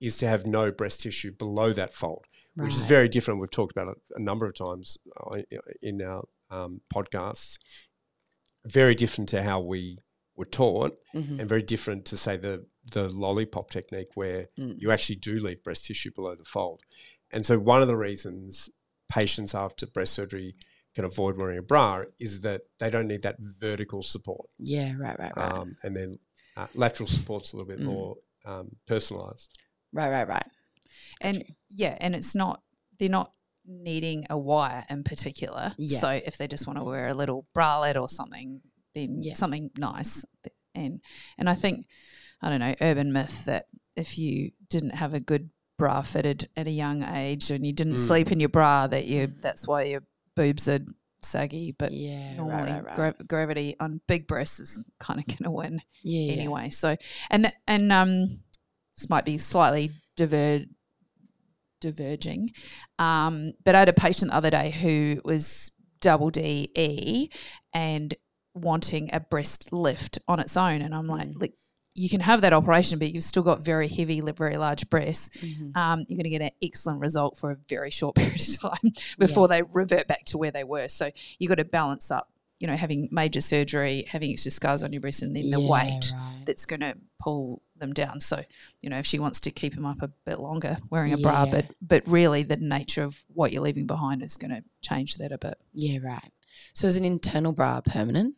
is 0.00 0.16
to 0.18 0.26
have 0.26 0.46
no 0.46 0.70
breast 0.72 1.00
tissue 1.02 1.32
below 1.32 1.72
that 1.72 1.92
fold, 1.94 2.24
which 2.54 2.74
is 2.74 2.84
very 2.84 3.08
different. 3.08 3.40
We've 3.40 3.50
talked 3.50 3.72
about 3.72 3.88
it 3.88 3.98
a 4.14 4.20
number 4.20 4.46
of 4.46 4.54
times 4.54 4.98
uh, 5.16 5.42
in 5.82 6.00
our 6.02 6.24
um, 6.50 6.80
podcasts. 6.92 7.58
Very 8.64 8.94
different 8.94 9.28
to 9.30 9.42
how 9.42 9.60
we 9.60 9.98
were 10.40 10.44
taught, 10.62 10.92
Mhm. 11.14 11.38
and 11.40 11.48
very 11.48 11.62
different 11.62 12.04
to 12.06 12.16
say 12.16 12.36
the 12.36 12.66
the 12.96 13.08
lollipop 13.10 13.70
technique, 13.70 14.16
where 14.16 14.48
Mm. 14.58 14.74
you 14.82 14.90
actually 14.90 15.16
do 15.16 15.38
leave 15.38 15.62
breast 15.62 15.84
tissue 15.84 16.10
below 16.18 16.34
the 16.34 16.44
fold. 16.56 16.80
And 17.30 17.44
so, 17.46 17.58
one 17.58 17.82
of 17.82 17.88
the 17.88 17.96
reasons 18.08 18.70
patients 19.08 19.54
after 19.54 19.86
breast 19.86 20.12
surgery 20.14 20.56
can 20.94 21.04
avoid 21.04 21.36
wearing 21.36 21.58
a 21.58 21.62
bra 21.62 22.02
is 22.18 22.40
that 22.40 22.62
they 22.78 22.90
don't 22.90 23.06
need 23.06 23.22
that 23.22 23.36
vertical 23.38 24.02
support. 24.02 24.48
Yeah. 24.58 24.94
Right. 24.96 25.18
Right. 25.18 25.36
Right. 25.36 25.52
Um, 25.52 25.72
and 25.84 25.94
then 25.96 26.18
uh, 26.56 26.66
lateral 26.74 27.06
support's 27.06 27.52
a 27.52 27.56
little 27.56 27.68
bit 27.74 27.80
Mm. 27.80 27.84
more 27.94 28.16
um, 28.46 28.76
personalized. 28.86 29.50
right. 29.92 30.10
Right. 30.10 30.26
Right. 30.26 30.48
and 31.20 31.38
Gotcha. 31.38 31.54
yeah, 31.68 31.96
and 32.00 32.14
it's 32.16 32.34
not 32.34 32.62
they're 32.98 33.08
not 33.20 33.32
needing 33.66 34.26
a 34.30 34.38
wire 34.38 34.84
in 34.90 35.04
particular. 35.04 35.74
Yeah. 35.78 35.98
So 36.00 36.08
if 36.10 36.38
they 36.38 36.48
just 36.48 36.66
want 36.66 36.78
to 36.78 36.84
wear 36.84 37.08
a 37.08 37.14
little 37.14 37.46
bralette 37.54 38.00
or 38.00 38.08
something, 38.08 38.62
then 38.94 39.22
Yeah. 39.22 39.34
something 39.34 39.70
nice. 39.76 40.24
And 40.74 41.00
and 41.38 41.48
I 41.48 41.54
think 41.54 41.86
I 42.42 42.48
don't 42.48 42.60
know, 42.60 42.74
urban 42.80 43.12
myth 43.12 43.44
that 43.46 43.66
if 43.96 44.16
you 44.18 44.52
didn't 44.68 44.94
have 44.96 45.14
a 45.14 45.20
good 45.20 45.50
bra 45.78 46.02
fitted 46.02 46.48
at 46.56 46.66
a 46.66 46.70
young 46.70 47.02
age 47.02 47.50
and 47.50 47.66
you 47.66 47.72
didn't 47.72 47.94
Mm. 47.94 48.06
sleep 48.06 48.32
in 48.32 48.40
your 48.40 48.48
bra, 48.48 48.86
that 48.86 49.06
you 49.06 49.26
that's 49.26 49.66
why 49.66 49.84
your 49.84 50.02
boobs 50.36 50.68
are 50.68 50.80
saggy. 51.22 51.72
But 51.72 51.92
yeah, 51.92 52.36
normally 52.36 52.72
right, 52.72 52.84
right, 52.84 52.84
right. 52.98 53.16
gra- 53.18 53.24
gravity 53.26 53.76
on 53.80 54.00
big 54.06 54.26
breasts 54.26 54.60
is 54.60 54.82
kind 54.98 55.18
of 55.20 55.26
going 55.26 55.44
to 55.44 55.50
win 55.50 55.82
yeah, 56.02 56.32
anyway. 56.32 56.70
So 56.70 56.96
and 57.30 57.44
th- 57.44 57.54
and 57.66 57.90
um, 57.92 58.40
this 58.96 59.10
might 59.10 59.24
be 59.24 59.38
slightly 59.38 59.90
diver- 60.16 60.64
diverging, 61.80 62.50
um, 62.98 63.52
but 63.64 63.74
I 63.74 63.80
had 63.80 63.88
a 63.88 63.94
patient 63.94 64.30
the 64.30 64.36
other 64.36 64.50
day 64.50 64.70
who 64.70 65.20
was 65.24 65.72
double 66.00 66.30
D 66.30 66.70
E 66.76 67.28
and 67.72 68.14
wanting 68.54 69.10
a 69.12 69.20
breast 69.20 69.72
lift 69.72 70.18
on 70.28 70.40
its 70.40 70.56
own, 70.56 70.82
and 70.82 70.94
I'm 70.94 71.06
like, 71.06 71.28
Mm. 71.28 71.40
like 71.40 71.54
you 71.94 72.08
can 72.08 72.20
have 72.20 72.40
that 72.42 72.52
operation, 72.52 72.98
but 72.98 73.12
you've 73.12 73.24
still 73.24 73.42
got 73.42 73.62
very 73.62 73.88
heavy, 73.88 74.20
very 74.20 74.56
large 74.56 74.88
breasts. 74.88 75.28
Mhm. 75.38 75.76
Um, 75.76 76.04
you're 76.08 76.16
going 76.16 76.24
to 76.24 76.30
get 76.30 76.40
an 76.40 76.50
excellent 76.62 77.00
result 77.00 77.36
for 77.36 77.50
a 77.50 77.56
very 77.68 77.90
short 77.90 78.14
period 78.16 78.40
of 78.40 78.60
time 78.60 78.92
before 79.18 79.48
they 79.48 79.62
revert 79.62 80.06
back 80.06 80.24
to 80.26 80.38
where 80.38 80.52
they 80.52 80.64
were. 80.64 80.88
So 80.88 81.10
you've 81.38 81.48
got 81.48 81.56
to 81.56 81.64
balance 81.64 82.10
up, 82.12 82.32
you 82.60 82.68
know, 82.68 82.76
having 82.76 83.08
major 83.10 83.40
surgery, 83.40 84.04
having 84.08 84.30
extra 84.30 84.52
scars 84.52 84.82
on 84.84 84.92
your 84.92 85.00
breast, 85.00 85.22
and 85.22 85.34
then 85.34 85.50
the 85.50 85.60
weight 85.60 86.12
right. 86.14 86.42
that's 86.46 86.64
going 86.64 86.80
to 86.80 86.94
pull 87.18 87.60
them 87.76 87.92
down. 87.92 88.20
So, 88.20 88.44
you 88.80 88.88
know, 88.88 88.98
if 88.98 89.06
she 89.06 89.18
wants 89.18 89.40
to 89.40 89.50
keep 89.50 89.74
them 89.74 89.84
up 89.84 90.00
a 90.00 90.08
bit 90.24 90.38
longer 90.38 90.76
wearing 90.90 91.12
a 91.12 91.18
bra, 91.18 91.46
but 91.46 91.66
but 91.82 92.06
really 92.06 92.44
the 92.44 92.56
nature 92.56 93.02
of 93.02 93.24
what 93.34 93.52
you're 93.52 93.62
leaving 93.62 93.86
behind 93.86 94.22
is 94.22 94.36
going 94.36 94.52
to 94.52 94.62
change 94.80 95.16
that 95.16 95.32
a 95.32 95.38
bit. 95.38 95.58
Yeah, 95.74 95.98
right. 96.02 96.30
So 96.72 96.86
is 96.86 96.96
an 96.96 97.04
internal 97.04 97.52
bra 97.52 97.80
permanent? 97.80 98.36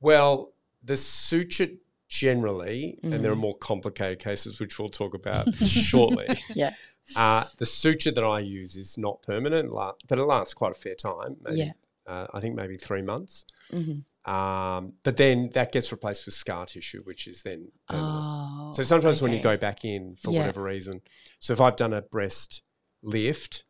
Well, 0.00 0.52
the 0.82 0.96
suture 0.96 1.68
generally, 2.08 2.98
and 3.02 3.12
Mm-hmm. 3.12 3.22
there 3.22 3.32
are 3.32 3.36
more 3.36 3.56
complicated 3.56 4.18
cases 4.18 4.60
which 4.60 4.78
we'll 4.78 4.88
talk 4.90 5.14
about 5.14 5.54
shortly. 5.66 6.26
Yeah. 6.54 6.70
Uh, 7.16 7.44
the 7.58 7.66
suture 7.66 8.12
that 8.12 8.22
I 8.22 8.38
use 8.40 8.76
is 8.76 8.96
not 8.96 9.22
permanent, 9.22 9.70
but 9.72 10.18
it 10.18 10.22
lasts 10.24 10.54
quite 10.54 10.70
a 10.70 10.78
fair 10.78 10.94
time. 10.94 11.36
Maybe, 11.44 11.58
Yeah. 11.58 11.72
Uh, 12.06 12.26
I 12.32 12.38
think 12.40 12.54
maybe 12.54 12.76
three 12.76 13.02
months. 13.02 13.44
Mm-hmm. 13.72 14.32
Um, 14.32 14.92
but 15.02 15.16
then 15.16 15.50
that 15.54 15.72
gets 15.72 15.90
replaced 15.90 16.26
with 16.26 16.34
scar 16.34 16.64
tissue, 16.66 17.02
which 17.02 17.26
is 17.26 17.42
then 17.42 17.72
permanent. 17.88 18.08
Oh, 18.14 18.72
So 18.76 18.84
sometimes 18.84 19.20
when 19.20 19.32
you 19.32 19.40
go 19.40 19.56
back 19.56 19.84
in 19.84 20.14
for 20.14 20.30
Yeah. 20.30 20.40
whatever 20.40 20.62
reason, 20.62 21.00
so 21.40 21.52
if 21.52 21.60
I've 21.60 21.74
done 21.76 21.92
a 21.92 22.02
breast 22.02 22.62
lift 23.02 23.64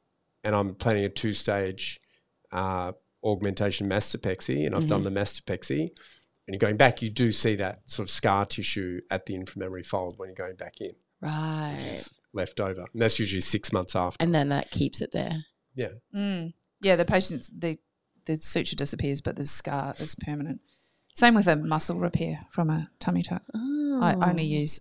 and 0.45 0.55
I'm 0.55 0.75
planning 0.75 1.05
a 1.05 1.09
two 1.09 1.33
stage 1.33 2.01
uh, 2.53 2.93
augmentation 3.25 3.89
mastopexy 3.89 4.67
and 4.67 4.75
I've 4.75 4.83
Mm-hmm. 4.83 4.89
done 4.89 5.03
the 5.05 5.11
mastopexy 5.11 5.81
and 6.47 6.49
you're 6.55 6.59
going 6.59 6.77
back, 6.77 7.03
you 7.03 7.11
do 7.11 7.33
see 7.33 7.55
that 7.57 7.83
sort 7.87 8.07
of 8.07 8.11
scar 8.11 8.45
tissue 8.47 9.01
at 9.11 9.27
the 9.27 9.35
inframammary 9.39 9.85
fold 9.87 10.15
when 10.19 10.29
you're 10.29 10.35
going 10.35 10.57
back 10.57 10.81
in, 10.81 10.91
right, 11.21 11.79
it's 11.93 12.13
left 12.33 12.59
over. 12.61 12.85
And 12.93 13.01
that's 13.03 13.19
usually 13.19 13.41
six 13.41 13.73
months 13.73 13.95
after. 13.97 14.23
and 14.23 14.35
then 14.35 14.49
that 14.51 14.71
keeps 14.71 15.01
it 15.01 15.13
there. 15.13 15.45
yeah. 15.75 15.89
Mm. 16.15 16.53
Yeah, 16.81 16.97
the 16.97 17.05
patient's 17.05 17.49
the 17.49 17.79
the 18.27 18.37
suture 18.39 18.75
disappears, 18.77 19.21
but 19.21 19.37
the 19.37 19.47
scar 19.47 19.95
is 19.99 20.15
permanent. 20.17 20.61
Same 21.15 21.35
with 21.35 21.47
a 21.47 21.55
muscle 21.57 21.99
repair 21.99 22.47
from 22.51 22.71
a 22.71 22.91
tummy 22.99 23.23
tuck. 23.23 23.43
I 23.55 24.15
Oh. 24.17 24.23
only 24.29 24.45
use 24.45 24.81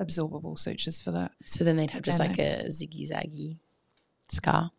absorbable 0.00 0.58
sutures 0.58 1.00
for 1.00 1.12
that. 1.12 1.32
So 1.46 1.62
then 1.64 1.76
they'd 1.76 1.90
have 1.92 2.02
just 2.02 2.20
And 2.20 2.30
like 2.30 2.38
a 2.38 2.64
ziggy 2.68 3.08
zaggy 3.10 3.58
scar 4.30 4.70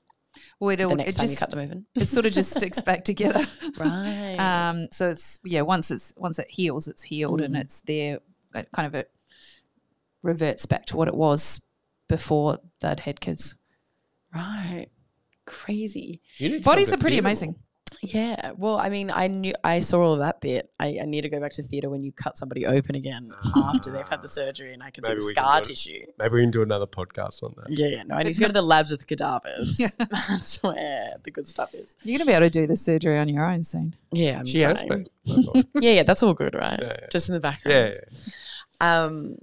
Well, 0.60 0.70
it'll, 0.72 0.90
the 0.90 0.96
next 0.96 1.16
it 1.16 1.18
time 1.18 1.24
just 1.28 1.34
you 1.34 1.38
cut 1.40 1.52
them 1.52 1.60
open. 1.60 1.86
it 1.96 2.08
sort 2.08 2.26
of 2.26 2.34
just 2.34 2.50
sticks 2.56 2.82
back 2.82 3.04
together. 3.04 3.46
right. 3.78 4.36
Um, 4.38 4.88
so 4.92 5.10
it's 5.10 5.40
yeah, 5.44 5.62
once 5.62 5.92
it's 5.92 6.14
once 6.18 6.40
it 6.40 6.48
heals, 6.50 6.88
it's 6.88 7.04
healed 7.04 7.42
and 7.42 7.56
Mm. 7.56 7.62
it's 7.62 7.82
there. 7.82 8.20
It 8.56 8.70
kind 8.72 8.88
of 8.88 8.96
it 8.96 9.12
reverts 10.22 10.66
back 10.66 10.86
to 10.88 10.98
what 10.98 11.08
it 11.08 11.16
was 11.16 11.62
before 12.08 12.60
they'd 12.82 13.00
had 13.02 13.20
kids. 13.22 13.56
right. 14.34 14.88
Crazy. 15.46 16.22
You 16.38 16.50
need 16.50 16.60
to 16.60 16.64
Bodies 16.64 16.94
are 16.94 16.98
pretty 16.98 17.18
theatre 17.18 17.28
amazing. 17.28 17.56
More. 18.04 18.22
Yeah. 18.22 18.52
Well, 18.58 18.78
I 18.78 18.90
mean, 18.90 19.10
I 19.12 19.28
knew 19.28 19.54
I 19.64 19.80
saw 19.80 20.02
all 20.04 20.14
of 20.14 20.20
that 20.20 20.42
bit. 20.42 20.70
I, 20.80 20.98
I 21.02 21.06
need 21.06 21.22
to 21.22 21.30
go 21.30 21.40
back 21.40 21.52
to 21.54 21.64
theatre 21.64 21.90
when 21.90 22.04
you 22.04 22.12
cut 22.12 22.38
somebody 22.38 22.66
open 22.66 22.96
again 22.96 23.32
after 23.56 23.92
they've 23.92 24.08
had 24.08 24.22
the 24.22 24.28
surgery, 24.28 24.74
and 24.74 24.84
I 24.84 24.90
can 24.92 25.04
Maybe 25.08 25.20
see 25.22 25.26
we 25.28 25.32
the 25.32 25.36
can 25.36 25.44
scar 25.46 25.60
do 25.62 25.66
it. 25.66 25.68
tissue. 25.70 26.04
Maybe 26.20 26.34
we 26.36 26.42
can 26.42 26.52
do 26.52 26.62
another 26.62 26.88
podcast 26.88 27.44
on 27.44 27.54
that. 27.58 27.66
Yeah, 27.70 27.88
yeah. 27.88 28.04
No, 28.04 28.16
I 28.16 28.24
need 28.24 28.34
to 28.34 28.40
go 28.42 28.48
to 28.48 28.54
the 28.54 28.62
labs 28.62 28.92
with 28.92 29.08
cadavers. 29.08 29.80
Yeah. 29.80 29.88
That's 30.10 30.62
where 30.64 31.16
the 31.24 31.32
good 31.32 31.48
stuff 31.48 31.74
is. 31.74 31.96
You're 32.04 32.18
gonna 32.20 32.28
be 32.30 32.34
able 32.36 32.46
to 32.46 32.50
do 32.50 32.68
the 32.68 32.76
surgery 32.76 33.18
on 33.18 33.30
your 33.30 33.46
own 33.46 33.64
soon. 33.64 33.96
Yeah, 34.12 34.40
I'm 34.40 34.46
She 34.46 34.60
has 34.62 34.78
trying. 34.84 34.90
been. 34.90 35.08
I 35.38 35.42
thought. 35.42 35.66
Yeah, 35.82 35.92
yeah. 35.94 36.04
That's 36.04 36.22
all 36.24 36.34
good, 36.34 36.54
right? 36.56 36.80
Yeah, 36.82 36.98
yeah. 37.02 37.08
Just 37.12 37.30
in 37.30 37.34
the 37.34 37.40
yeah, 37.40 37.52
background. 37.52 37.96
yeah. 38.82 39.06
Um, 39.06 39.36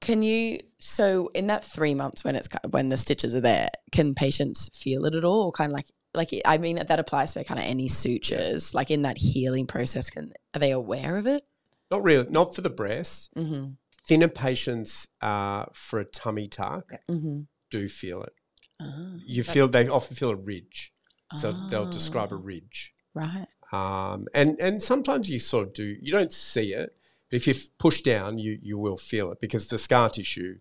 can 0.00 0.22
you? 0.22 0.60
So 0.78 1.30
in 1.34 1.48
that 1.48 1.64
three 1.64 1.94
months 1.94 2.22
when 2.22 2.36
it's 2.36 2.46
ki- 2.48 2.58
when 2.70 2.88
the 2.88 2.96
stitches 2.96 3.34
are 3.34 3.40
there, 3.40 3.68
can 3.90 4.14
patients 4.14 4.70
feel 4.78 5.04
it 5.06 5.14
at 5.14 5.24
all, 5.24 5.46
or 5.46 5.52
kind 5.52 5.70
of 5.70 5.74
like 5.74 5.86
like 6.18 6.30
I 6.44 6.58
mean 6.58 6.76
that 6.76 6.98
applies 7.00 7.32
for 7.32 7.42
kind 7.44 7.58
of 7.60 7.64
any 7.66 7.88
sutures. 7.88 8.74
Like 8.74 8.90
in 8.90 9.02
that 9.02 9.16
healing 9.16 9.66
process, 9.66 10.10
can 10.10 10.32
are 10.54 10.58
they 10.60 10.72
aware 10.72 11.16
of 11.16 11.26
it? 11.26 11.42
Not 11.90 12.02
really, 12.02 12.28
not 12.28 12.54
for 12.54 12.60
the 12.60 12.68
breast. 12.82 13.30
Mm-hmm. 13.34 13.70
Thinner 14.06 14.28
patients 14.28 15.08
uh, 15.22 15.64
for 15.72 15.98
a 16.00 16.04
tummy 16.04 16.48
tuck 16.48 16.92
Mm-hmm. 17.10 17.40
do 17.70 17.88
feel 17.88 18.22
it. 18.22 18.32
Ah, 18.80 19.14
You 19.24 19.42
feel 19.44 19.68
they 19.68 19.88
often 19.88 20.14
feel 20.16 20.30
a 20.30 20.36
ridge, 20.36 20.92
so 21.36 21.52
they'll 21.70 21.90
describe 21.90 22.32
a 22.32 22.36
Ah, 22.36 22.40
ridge. 22.42 22.94
right. 23.14 23.46
Um, 23.72 24.26
and 24.34 24.58
and 24.60 24.82
sometimes 24.82 25.28
you 25.30 25.38
sort 25.38 25.68
of 25.68 25.72
do. 25.74 25.96
You 26.00 26.12
don't 26.12 26.32
see 26.32 26.72
it, 26.72 26.94
but 27.30 27.36
if 27.36 27.46
you 27.46 27.54
push 27.78 28.00
down, 28.02 28.38
you 28.38 28.58
you 28.62 28.76
will 28.78 28.96
feel 28.96 29.30
it 29.32 29.40
because 29.40 29.68
the 29.68 29.78
scar 29.78 30.08
tissue. 30.10 30.58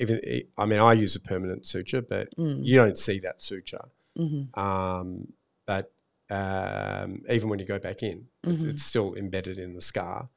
Even 0.00 0.20
I 0.58 0.64
mean, 0.66 0.80
I 0.80 0.92
use 0.94 1.14
a 1.16 1.20
permanent 1.20 1.66
suture, 1.66 2.02
but 2.02 2.34
Mm. 2.36 2.60
you 2.64 2.76
don't 2.76 2.98
see 2.98 3.18
that 3.20 3.40
suture. 3.42 3.86
Mm-hmm. 4.18 4.58
Um, 4.60 5.32
but 5.66 5.92
um, 6.30 7.22
even 7.28 7.48
when 7.48 7.58
you 7.58 7.66
go 7.66 7.78
back 7.78 8.02
in, 8.02 8.26
it's, 8.44 8.62
Mhm. 8.62 8.70
it's 8.70 8.84
still 8.84 9.14
embedded 9.14 9.58
in 9.58 9.74
the 9.74 9.82
scar. 9.82 10.28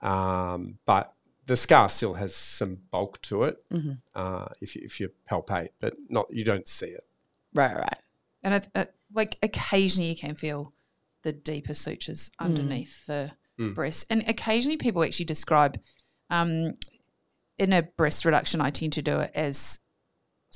Um, 0.00 0.78
but 0.86 1.14
the 1.46 1.56
scar 1.56 1.88
still 1.88 2.14
has 2.14 2.34
some 2.34 2.76
bulk 2.90 3.20
to 3.22 3.44
it 3.44 3.62
Mhm. 3.70 4.00
uh, 4.14 4.48
if 4.60 4.74
you, 4.76 4.82
if 4.84 4.98
you 5.00 5.10
palpate, 5.30 5.70
but 5.80 5.94
not 6.08 6.26
you 6.30 6.44
don't 6.44 6.66
see 6.68 6.86
it. 6.86 7.04
Right, 7.54 7.74
right. 7.76 7.98
And 8.42 8.54
it, 8.54 8.68
it, 8.74 8.94
like 9.12 9.38
occasionally 9.42 10.10
you 10.10 10.16
can 10.16 10.34
feel 10.34 10.72
the 11.22 11.32
deeper 11.32 11.74
sutures 11.74 12.30
underneath 12.38 13.06
the 13.06 13.32
Mm. 13.58 13.74
breast, 13.74 14.04
and 14.10 14.22
occasionally 14.28 14.76
people 14.76 15.02
actually 15.02 15.24
describe 15.24 15.80
um, 16.28 16.74
in 17.56 17.72
a 17.72 17.82
breast 17.82 18.24
reduction. 18.26 18.60
I 18.60 18.68
tend 18.70 18.92
to 18.94 19.02
do 19.02 19.20
it 19.20 19.30
as 19.34 19.78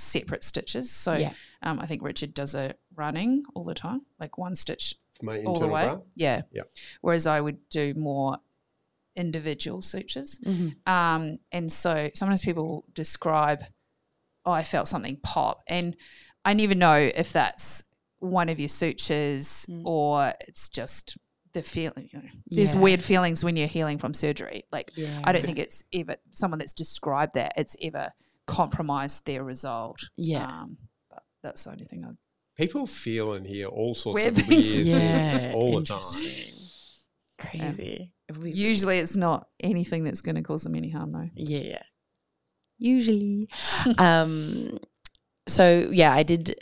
separate 0.01 0.45
stitches. 0.45 0.91
So 0.91 1.15
Yeah. 1.15 1.33
um, 1.63 1.79
I 1.81 1.87
think 1.87 2.03
Richard 2.03 2.35
does 2.35 2.55
a 2.55 2.75
running 2.95 3.45
all 3.55 3.65
the 3.65 3.75
time, 3.75 4.03
like 4.19 4.39
one 4.39 4.55
stitch 4.55 4.95
For 5.19 5.25
my 5.27 5.43
all 5.43 5.59
the 5.61 5.69
way. 5.69 5.85
bra. 5.87 6.01
Yeah. 6.15 6.43
Yeah. 6.53 6.63
Whereas 7.01 7.27
I 7.27 7.41
would 7.41 7.69
do 7.69 7.95
more 7.95 8.39
individual 9.17 9.83
sutures. 9.83 10.39
Mm-hmm. 10.39 10.91
Um, 10.91 11.37
and 11.53 11.71
so 11.71 12.11
sometimes 12.15 12.43
people 12.43 12.85
describe, 12.95 13.65
oh, 14.45 14.53
I 14.53 14.63
felt 14.63 14.89
something 14.89 15.19
pop. 15.23 15.63
And 15.67 15.97
I 16.45 16.55
never 16.55 16.75
know 16.75 16.97
if 17.15 17.33
that's 17.33 17.85
one 18.19 18.49
of 18.49 18.61
your 18.61 18.69
sutures 18.69 19.67
Mm. 19.69 19.83
or 19.85 20.35
it's 20.47 20.69
just 20.69 21.19
the 21.53 21.63
feeling. 21.63 22.09
You 22.13 22.21
know, 22.21 22.29
there's 22.47 22.75
Yeah. 22.75 22.81
weird 22.81 23.03
feelings 23.03 23.43
when 23.43 23.57
you're 23.57 23.67
healing 23.67 23.99
from 23.99 24.15
surgery. 24.15 24.65
Like, 24.71 24.93
Yeah. 24.95 25.21
I 25.25 25.33
don't 25.33 25.45
think 25.45 25.59
it's 25.59 25.85
ever 25.93 26.17
someone 26.31 26.59
that's 26.59 26.73
described 26.73 27.35
that, 27.35 27.53
it's 27.57 27.77
ever 27.83 28.13
compromised 28.47 29.27
their 29.27 29.45
result. 29.45 30.01
Yeah. 30.17 30.47
Um, 30.47 30.77
but 31.09 31.23
that's 31.43 31.65
the 31.65 31.71
only 31.71 31.85
thing 31.85 32.05
I 32.05 32.11
People 32.57 32.87
feel 32.87 33.33
and 33.33 33.47
hear 33.47 33.69
all 33.69 33.95
sorts 33.95 34.23
Weird 34.23 34.39
of 34.39 34.45
things. 34.45 34.69
weird 34.69 34.87
yeah. 34.87 35.39
things 35.39 35.55
all 35.55 35.81
the 35.81 35.87
time. 35.87 36.01
Crazy. 37.39 38.13
If 38.29 38.37
Usually 38.43 38.99
it's 38.99 39.17
not 39.17 39.49
anything 39.61 40.05
that's 40.05 40.21
going 40.21 40.35
to 40.35 40.43
cause 40.43 40.65
them 40.65 40.75
any 40.75 40.91
harm, 40.91 41.11
though. 41.11 41.31
Yeah, 41.35 41.61
yeah. 41.61 41.83
Usually. 42.79 43.49
um, 43.99 44.77
so 45.49 45.89
yeah, 45.91 46.13
I 46.13 46.23
did 46.23 46.55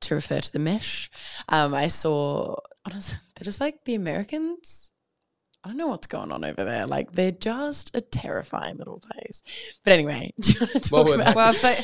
to 0.00 0.14
refer 0.14 0.40
to 0.40 0.52
the 0.52 0.58
mesh. 0.58 1.10
Um, 1.48 1.74
I 1.74 1.88
saw 1.88 2.56
honestly, 2.86 3.18
they're 3.36 3.44
just 3.44 3.60
like 3.60 3.84
the 3.84 3.94
Americans. 3.94 4.92
I 5.64 5.68
don't 5.68 5.76
know 5.76 5.88
what's 5.88 6.06
going 6.06 6.30
on 6.32 6.44
over 6.44 6.64
there. 6.64 6.86
Like 6.86 7.12
they're 7.12 7.32
just 7.32 7.90
a 7.94 8.00
terrifying 8.00 8.76
little 8.76 9.00
place. 9.00 9.80
But 9.84 9.92
anyway, 9.94 10.32
do 10.40 10.52
you 10.52 10.60
want 10.60 10.72
to 10.72 10.80
talk 10.80 10.92
Well, 11.06 11.12
about. 11.20 11.34
Well, 11.36 11.52
if 11.54 11.62
they, 11.62 11.76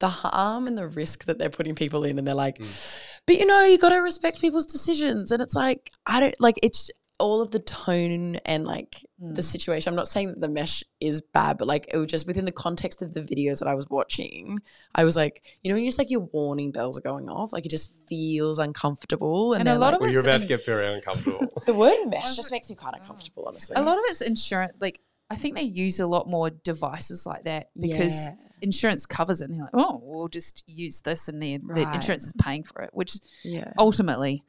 the 0.00 0.08
harm 0.08 0.66
and 0.66 0.76
the 0.76 0.86
risk 0.88 1.24
that 1.24 1.38
they're 1.38 1.48
putting 1.50 1.74
people 1.74 2.04
in? 2.04 2.18
And 2.18 2.26
they're 2.26 2.34
like, 2.34 2.58
Mm. 2.58 3.02
but 3.26 3.36
you 3.38 3.46
know, 3.46 3.64
you 3.64 3.78
got 3.78 3.90
to 3.90 3.96
respect 3.98 4.40
people's 4.40 4.66
decisions. 4.66 5.32
And 5.32 5.42
it's 5.42 5.54
like 5.54 5.90
I 6.06 6.20
don't 6.20 6.34
like 6.38 6.56
it's 6.62 6.90
all 7.20 7.40
of 7.40 7.50
the 7.52 7.60
tone 7.60 8.36
and 8.44 8.64
like 8.64 9.04
the 9.20 9.40
Mm. 9.40 9.44
situation. 9.44 9.90
I'm 9.90 9.96
not 9.96 10.08
saying 10.08 10.28
that 10.28 10.40
the 10.40 10.48
mesh 10.48 10.82
is 11.00 11.20
bad, 11.20 11.58
but 11.58 11.68
like 11.68 11.86
it 11.92 11.96
was 11.96 12.10
just 12.10 12.26
within 12.26 12.44
the 12.44 12.52
context 12.52 13.02
of 13.02 13.14
the 13.14 13.22
videos 13.22 13.60
that 13.60 13.68
I 13.68 13.74
was 13.74 13.86
watching. 13.88 14.58
I 14.96 15.04
was 15.04 15.14
like, 15.16 15.44
you 15.62 15.68
know, 15.70 15.76
when 15.76 15.84
you 15.84 15.88
just 15.88 15.98
like 15.98 16.10
your 16.10 16.20
warning 16.32 16.72
bells 16.72 16.98
are 16.98 17.02
going 17.02 17.28
off, 17.28 17.52
like 17.52 17.66
it 17.66 17.68
just 17.70 17.92
feels 18.08 18.58
uncomfortable. 18.58 19.52
And, 19.54 19.68
And 19.68 19.76
a 19.76 19.78
lot 19.78 19.86
like- 19.88 19.94
of 19.94 20.00
Well, 20.00 20.10
you're 20.10 20.22
about 20.22 20.36
in- 20.36 20.40
to 20.42 20.46
get 20.48 20.66
very 20.66 20.86
uncomfortable. 20.92 21.46
the 21.66 21.74
word 21.74 21.96
mesh 22.08 22.34
just 22.36 22.50
makes 22.50 22.68
me 22.68 22.76
kind 22.76 22.94
of 22.96 23.02
Oh. 23.08 23.44
honestly. 23.46 23.74
a 23.76 23.82
lot 23.82 23.96
of 23.98 24.04
it's 24.08 24.20
insurance. 24.20 24.74
Like, 24.80 25.00
I 25.30 25.36
think 25.36 25.56
they 25.56 25.62
use 25.62 26.00
a 26.00 26.06
lot 26.06 26.28
more 26.28 26.50
devices 26.50 27.26
like 27.26 27.44
that 27.44 27.70
because 27.80 28.26
Yeah. 28.26 28.34
insurance 28.60 29.06
covers 29.06 29.40
it. 29.40 29.44
And 29.46 29.54
they're 29.54 29.62
like, 29.72 29.74
oh, 29.74 30.00
we'll 30.02 30.28
just 30.28 30.64
use 30.66 31.00
this, 31.02 31.28
and 31.28 31.40
the, 31.42 31.58
the 31.58 31.90
insurance 31.94 32.26
is 32.26 32.32
paying 32.38 32.64
for 32.64 32.82
it, 32.82 32.90
which 32.92 33.14
yeah. 33.44 33.72
ultimately 33.78 34.42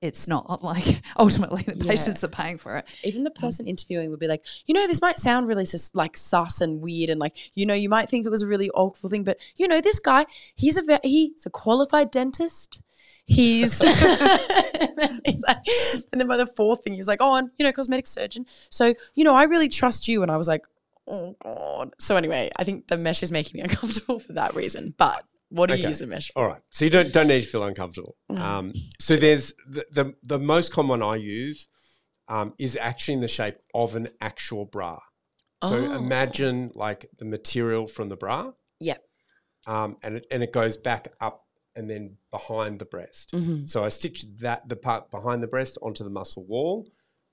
it's 0.00 0.28
not. 0.28 0.62
Like 0.62 1.02
ultimately, 1.18 1.62
the 1.62 1.76
Yeah. 1.76 1.90
patients 1.90 2.22
are 2.24 2.28
paying 2.28 2.58
for 2.58 2.76
it. 2.76 2.84
even 3.04 3.24
the 3.24 3.30
um, 3.30 3.34
person 3.40 3.66
interviewing 3.66 4.10
would 4.10 4.18
be 4.20 4.26
like, 4.28 4.44
you 4.66 4.74
know, 4.74 4.86
this 4.86 5.00
might 5.00 5.18
sound 5.18 5.46
really 5.48 5.64
sus- 5.64 5.94
like 5.94 6.16
sus 6.16 6.60
and 6.60 6.80
weird, 6.80 7.10
and 7.10 7.18
like, 7.20 7.36
you 7.56 7.64
know, 7.66 7.74
you 7.74 7.88
might 7.88 8.08
think 8.08 8.26
it 8.26 8.30
was 8.30 8.42
a 8.42 8.46
really 8.46 8.70
awful 8.70 9.08
thing, 9.10 9.24
but 9.24 9.38
you 9.56 9.66
know, 9.68 9.80
this 9.80 9.98
guy, 9.98 10.26
he's 10.56 10.76
a 10.76 10.82
ve- 10.82 10.98
he's 11.02 11.46
a 11.46 11.50
qualified 11.50 12.10
dentist. 12.10 12.80
He's, 13.30 13.80
and, 13.82 13.94
then 14.96 15.20
he's 15.26 15.42
like, 15.46 15.58
and 16.12 16.18
then 16.20 16.26
by 16.28 16.38
the 16.38 16.46
fourth 16.46 16.82
thing, 16.82 16.94
he 16.94 16.98
was 16.98 17.08
like, 17.08 17.20
oh, 17.20 17.34
and 17.36 17.50
you 17.58 17.64
know, 17.64 17.72
cosmetic 17.72 18.06
surgeon. 18.06 18.46
So 18.70 18.94
you 19.14 19.24
know, 19.24 19.34
I 19.34 19.42
really 19.44 19.68
trust 19.68 20.08
you. 20.08 20.22
And 20.22 20.30
I 20.30 20.36
was 20.36 20.48
like, 20.48 20.64
oh 21.06 21.36
god. 21.42 21.94
So 21.98 22.16
anyway, 22.16 22.50
I 22.56 22.64
think 22.64 22.88
the 22.88 22.96
mesh 22.96 23.22
is 23.22 23.30
making 23.30 23.58
me 23.58 23.62
uncomfortable 23.68 24.18
for 24.18 24.32
that 24.34 24.54
reason. 24.54 24.94
But 24.96 25.24
what 25.50 25.66
do 25.68 25.74
you 25.74 25.80
Okay. 25.80 25.88
use 25.88 25.98
the 26.00 26.06
mesh 26.06 26.30
for? 26.32 26.42
All 26.42 26.48
right. 26.48 26.62
So 26.70 26.84
you 26.84 26.90
don't 26.90 27.12
don't 27.12 27.28
need 27.28 27.42
to 27.42 27.48
feel 27.48 27.62
uncomfortable. 27.64 28.16
Mm. 28.30 28.38
Um, 28.40 28.72
so 29.00 29.16
there's 29.16 29.52
the, 29.66 29.84
the 29.90 30.14
the 30.22 30.38
most 30.38 30.72
common 30.72 31.00
one 31.00 31.02
I 31.02 31.16
use 31.16 31.68
um, 32.28 32.52
is 32.58 32.76
actually 32.80 33.14
in 33.14 33.20
the 33.20 33.28
shape 33.28 33.56
of 33.74 33.94
an 33.94 34.08
actual 34.20 34.64
bra. 34.66 34.98
So 35.64 35.74
Oh. 35.74 35.96
imagine 35.96 36.70
like 36.74 37.06
the 37.18 37.24
material 37.24 37.86
from 37.88 38.08
the 38.10 38.16
bra. 38.16 38.52
Yep. 38.80 39.02
Um, 39.66 39.96
and 40.02 40.16
it 40.16 40.26
and 40.30 40.42
it 40.42 40.52
goes 40.52 40.76
back 40.76 41.08
up 41.20 41.46
and 41.74 41.88
then 41.88 42.16
behind 42.30 42.78
the 42.78 42.84
breast. 42.84 43.32
Mm-hmm. 43.32 43.66
So 43.66 43.84
I 43.84 43.88
stitch 43.88 44.24
that 44.40 44.68
the 44.68 44.76
part 44.76 45.10
behind 45.10 45.42
the 45.42 45.46
breast 45.48 45.78
onto 45.82 46.04
the 46.04 46.10
muscle 46.10 46.44
wall. 46.46 46.86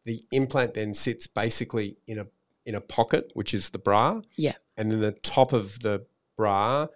The 0.05 0.23
implant 0.31 0.75
then 0.75 0.93
sits 0.93 1.25
basically 1.27 1.97
in 2.07 2.19
a 2.19 2.27
in 2.65 2.75
a 2.75 2.81
pocket, 2.81 3.31
which 3.35 3.53
is 3.53 3.69
the 3.69 3.79
bra. 3.79 4.21
Yeah. 4.37 4.53
And 4.77 4.91
then 4.91 4.99
the 5.01 5.11
top 5.11 5.53
of 5.53 5.79
the 5.81 6.05
bra, 6.37 6.87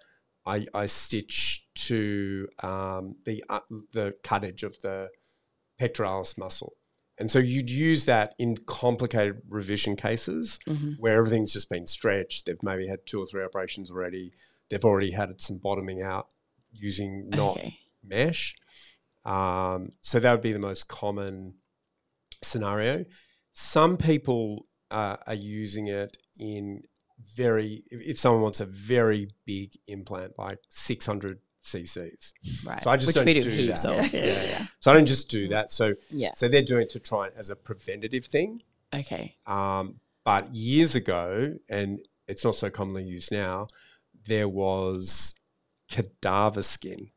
I, 0.46 0.66
I 0.74 0.86
stitch 0.86 1.66
to 1.86 2.48
um, 2.62 3.16
the 3.24 3.44
uh, 3.48 3.60
the 3.92 4.14
cuttage 4.22 4.62
of 4.62 4.78
the 4.80 5.08
pectoralis 5.80 6.36
muscle. 6.38 6.74
And 7.18 7.30
so 7.30 7.38
you'd 7.38 7.68
use 7.68 8.06
that 8.06 8.34
in 8.38 8.56
complicated 8.66 9.42
revision 9.48 9.94
cases 9.96 10.58
Mm-hmm. 10.66 10.92
where 10.98 11.18
everything's 11.18 11.52
just 11.52 11.68
been 11.68 11.86
stretched. 11.86 12.46
They've 12.46 12.62
maybe 12.62 12.86
had 12.86 13.00
two 13.06 13.20
or 13.20 13.26
three 13.26 13.44
operations 13.44 13.90
already. 13.90 14.32
They've 14.70 14.84
already 14.84 15.10
had 15.10 15.38
some 15.40 15.58
bottoming 15.58 16.00
out 16.00 16.28
using 16.72 17.28
not 17.28 17.50
Okay. 17.58 17.78
mesh. 18.02 18.56
Um, 19.26 19.92
so 20.00 20.18
that 20.18 20.32
would 20.32 20.40
be 20.40 20.52
the 20.52 20.58
most 20.58 20.88
common 20.88 21.56
scenario. 22.42 23.04
Some 23.52 23.96
people 23.98 24.66
uh, 24.90 25.16
are 25.26 25.34
using 25.34 25.88
it 25.88 26.16
in 26.38 26.84
very, 27.36 27.82
if 27.90 28.00
if 28.00 28.18
someone 28.18 28.42
wants 28.42 28.60
a 28.60 28.66
very 28.66 29.28
big 29.46 29.72
implant, 29.86 30.38
like 30.38 30.58
600 30.68 31.38
cc's. 31.62 32.32
Right. 32.64 32.82
So 32.82 32.90
I 32.90 32.96
just 32.96 33.08
Which 33.08 33.16
don't 33.16 33.26
we 33.26 33.34
do, 33.34 33.42
do 33.42 33.50
heaps 33.50 33.82
that. 33.82 33.98
of. 34.06 34.12
Yeah. 34.12 34.24
Yeah. 34.24 34.42
yeah. 34.44 34.66
So 34.80 34.90
I 34.90 34.94
don't 34.94 35.06
just 35.06 35.30
do 35.30 35.48
that. 35.48 35.70
So, 35.70 35.94
Yeah. 36.10 36.30
so 36.34 36.48
they're 36.48 36.62
doing 36.62 36.82
it 36.82 36.90
to 36.90 37.00
try 37.00 37.26
it 37.26 37.34
as 37.36 37.50
a 37.50 37.56
preventative 37.56 38.24
thing. 38.24 38.62
Okay. 38.94 39.36
Um, 39.46 40.00
but 40.24 40.54
years 40.54 40.94
ago, 40.94 41.54
and 41.68 42.00
it's 42.26 42.44
not 42.44 42.54
so 42.54 42.70
commonly 42.70 43.04
used 43.04 43.30
now, 43.30 43.66
there 44.26 44.48
was 44.48 45.34
cadaver 45.90 46.62
skin, 46.62 47.10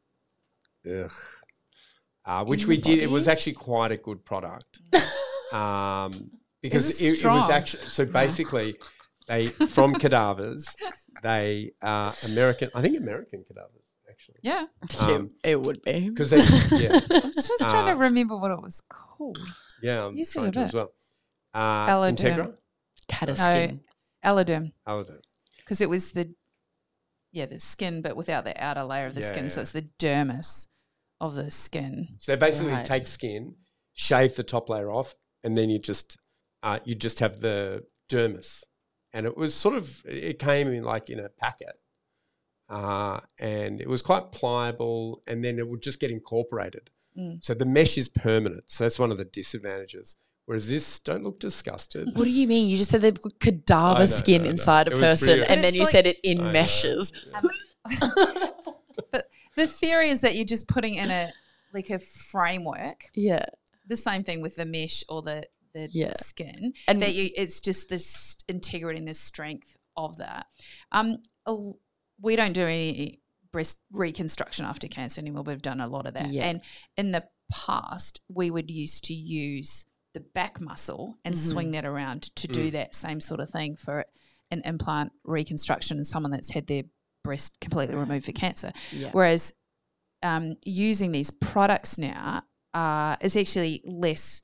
Ugh. 0.89 1.11
Uh, 2.25 2.45
which 2.45 2.63
In 2.63 2.69
we 2.69 2.75
the 2.77 2.81
did. 2.81 2.99
It 2.99 3.09
was 3.11 3.27
actually 3.27 3.53
quite 3.53 3.91
a 3.91 3.97
good 3.97 4.23
product 4.25 4.79
um, 5.53 6.31
because 6.61 7.01
it 7.01 7.19
it, 7.19 7.25
it 7.25 7.27
was 7.27 7.49
actually 7.49 7.83
so 7.89 8.05
basically 8.05 8.75
they 9.27 9.47
from 9.47 9.93
cadavers 9.95 10.75
they 11.21 11.71
are 11.81 12.13
American. 12.25 12.69
I 12.75 12.81
think 12.81 12.97
American 12.97 13.43
cadavers 13.47 13.81
actually 14.09 14.39
Yeah, 14.41 14.65
Um, 14.99 15.29
it 15.43 15.59
would 15.61 15.81
be. 15.83 16.09
because 16.09 16.29
they 16.29 16.37
yeah 16.77 16.99
I'm 17.11 17.31
just 17.31 17.57
trying 17.59 17.87
Uh, 17.87 17.93
to 17.93 17.99
remember 17.99 18.37
what 18.37 18.51
it 18.51 18.61
was 18.61 18.81
called. 18.89 19.37
yeah 19.81 20.05
I'm 20.05 20.17
You 20.17 20.25
said 20.25 20.39
trying 20.41 20.49
a 20.49 20.51
to 20.53 20.59
as 20.59 20.71
bit. 20.73 20.77
well. 20.77 20.91
Uh, 21.53 21.87
Alloderm. 21.87 22.15
Integra, 22.17 22.53
Cataskin. 23.09 23.79
Alloderm, 24.25 24.71
Alloderm. 24.87 25.19
because 25.57 25.81
it 25.81 25.89
was 25.89 26.11
the 26.13 26.33
yeah 27.31 27.45
the 27.45 27.59
skin, 27.59 28.01
but 28.01 28.15
without 28.15 28.43
the 28.45 28.55
outer 28.63 28.83
layer 28.83 29.05
of 29.07 29.15
the 29.15 29.21
Yeah, 29.21 29.27
skin. 29.27 29.49
So 29.49 29.61
it's 29.61 29.71
the 29.71 29.87
dermis 29.99 30.67
of 31.21 31.35
the 31.35 31.51
skin. 31.51 32.15
So 32.19 32.31
they 32.33 32.39
basically 32.39 32.73
Right. 32.73 32.85
take 32.85 33.07
skin, 33.07 33.55
shave 33.93 34.35
the 34.35 34.43
top 34.43 34.69
layer 34.69 34.91
off, 34.91 35.15
and 35.43 35.57
then 35.57 35.69
you 35.69 35.79
just 35.79 36.17
uh, 36.63 36.79
you 36.85 36.95
just 36.95 37.19
have 37.19 37.39
the 37.41 37.85
dermis. 38.09 38.63
And 39.13 39.25
it 39.25 39.37
was 39.37 39.53
sort 39.53 39.75
of 39.75 40.01
it 40.05 40.39
came 40.39 40.67
in 40.69 40.83
like 40.83 41.09
in 41.09 41.19
a 41.19 41.29
packet, 41.29 41.79
uh, 42.69 43.19
and 43.39 43.79
it 43.79 43.87
was 43.87 44.01
quite 44.01 44.31
pliable, 44.31 45.21
and 45.27 45.43
then 45.43 45.59
it 45.59 45.67
would 45.67 45.83
just 45.83 45.99
get 45.99 46.09
incorporated. 46.11 46.89
Mm. 47.17 47.43
So 47.43 47.53
the 47.53 47.65
mesh 47.65 47.97
is 47.97 48.09
permanent. 48.09 48.63
So 48.71 48.83
that's 48.85 48.97
one 48.97 49.11
of 49.11 49.17
the 49.19 49.25
disadvantages. 49.25 50.17
Whereas 50.45 50.67
this, 50.67 50.99
don't 50.99 51.23
look 51.23 51.39
disgusted. 51.39 52.09
What 52.17 52.25
do 52.25 52.29
you 52.31 52.47
mean? 52.47 52.67
You 52.67 52.77
just 52.77 52.89
said 52.91 53.01
they 53.01 53.11
put 53.13 53.33
I 53.41 53.45
cadaver 53.45 53.99
know, 53.99 54.05
skin 54.05 54.45
inside 54.45 54.87
a 54.89 54.91
It 54.91 54.99
person, 54.99 55.41
and 55.43 55.63
then 55.63 55.73
you 55.73 55.81
like- 55.83 55.89
said 55.89 56.07
it 56.07 56.19
in 56.23 56.41
I 56.41 56.45
know. 56.47 56.51
meshes. 56.51 57.13
But 59.11 59.29
the 59.55 59.67
theory 59.67 60.09
is 60.09 60.21
that 60.21 60.35
you're 60.35 60.45
just 60.45 60.67
putting 60.67 60.95
in 60.95 61.11
a 61.11 61.31
like 61.73 61.89
a 61.89 61.99
framework. 61.99 63.05
yeah, 63.15 63.45
The 63.87 63.97
same 63.97 64.23
thing 64.23 64.41
with 64.41 64.55
the 64.55 64.65
mesh 64.65 65.03
or 65.09 65.21
the 65.21 65.43
the 65.73 65.89
Yeah. 65.91 66.13
skin. 66.15 66.73
and 66.87 67.01
that 67.01 67.13
you 67.13 67.29
it's 67.35 67.59
just 67.59 67.89
this 67.89 68.37
integrity 68.47 68.99
and 68.99 69.07
this 69.07 69.19
strength 69.19 69.75
of 69.97 70.17
that. 70.17 70.47
Um, 70.91 71.17
we 72.19 72.35
don't 72.35 72.53
do 72.53 72.61
any 72.65 73.21
breast 73.51 73.81
reconstruction 73.91 74.65
after 74.65 74.87
cancer 74.87 75.19
anymore. 75.21 75.43
We've 75.43 75.61
done 75.61 75.79
a 75.81 75.87
lot 75.87 76.07
of 76.07 76.13
that, 76.15 76.31
Yeah. 76.31 76.45
and 76.45 76.61
in 76.97 77.11
the 77.11 77.27
past, 77.51 78.21
we 78.27 78.49
would 78.49 78.71
used 78.71 79.03
to 79.05 79.13
use 79.13 79.85
the 80.13 80.19
back 80.19 80.59
muscle 80.61 81.17
and 81.25 81.35
Mhm. 81.35 81.51
swing 81.51 81.71
that 81.71 81.85
around 81.85 82.23
to 82.35 82.47
do 82.47 82.67
Mm. 82.69 82.71
that 82.71 82.95
same 82.95 83.19
sort 83.19 83.39
of 83.39 83.49
thing 83.49 83.75
for 83.77 84.05
an 84.51 84.61
implant 84.65 85.11
reconstruction 85.23 85.97
and 85.97 86.05
someone 86.07 86.31
that's 86.31 86.51
had 86.51 86.67
their 86.67 86.83
breast 87.23 87.59
completely 87.59 87.95
removed 87.95 88.25
for 88.25 88.31
cancer. 88.31 88.71
yeah, 88.91 89.09
Whereas 89.11 89.53
um, 90.21 90.55
using 90.63 91.11
these 91.11 91.31
products 91.31 91.97
now 91.97 92.43
uh, 92.73 93.17
is 93.21 93.35
actually 93.35 93.81
less 93.85 94.41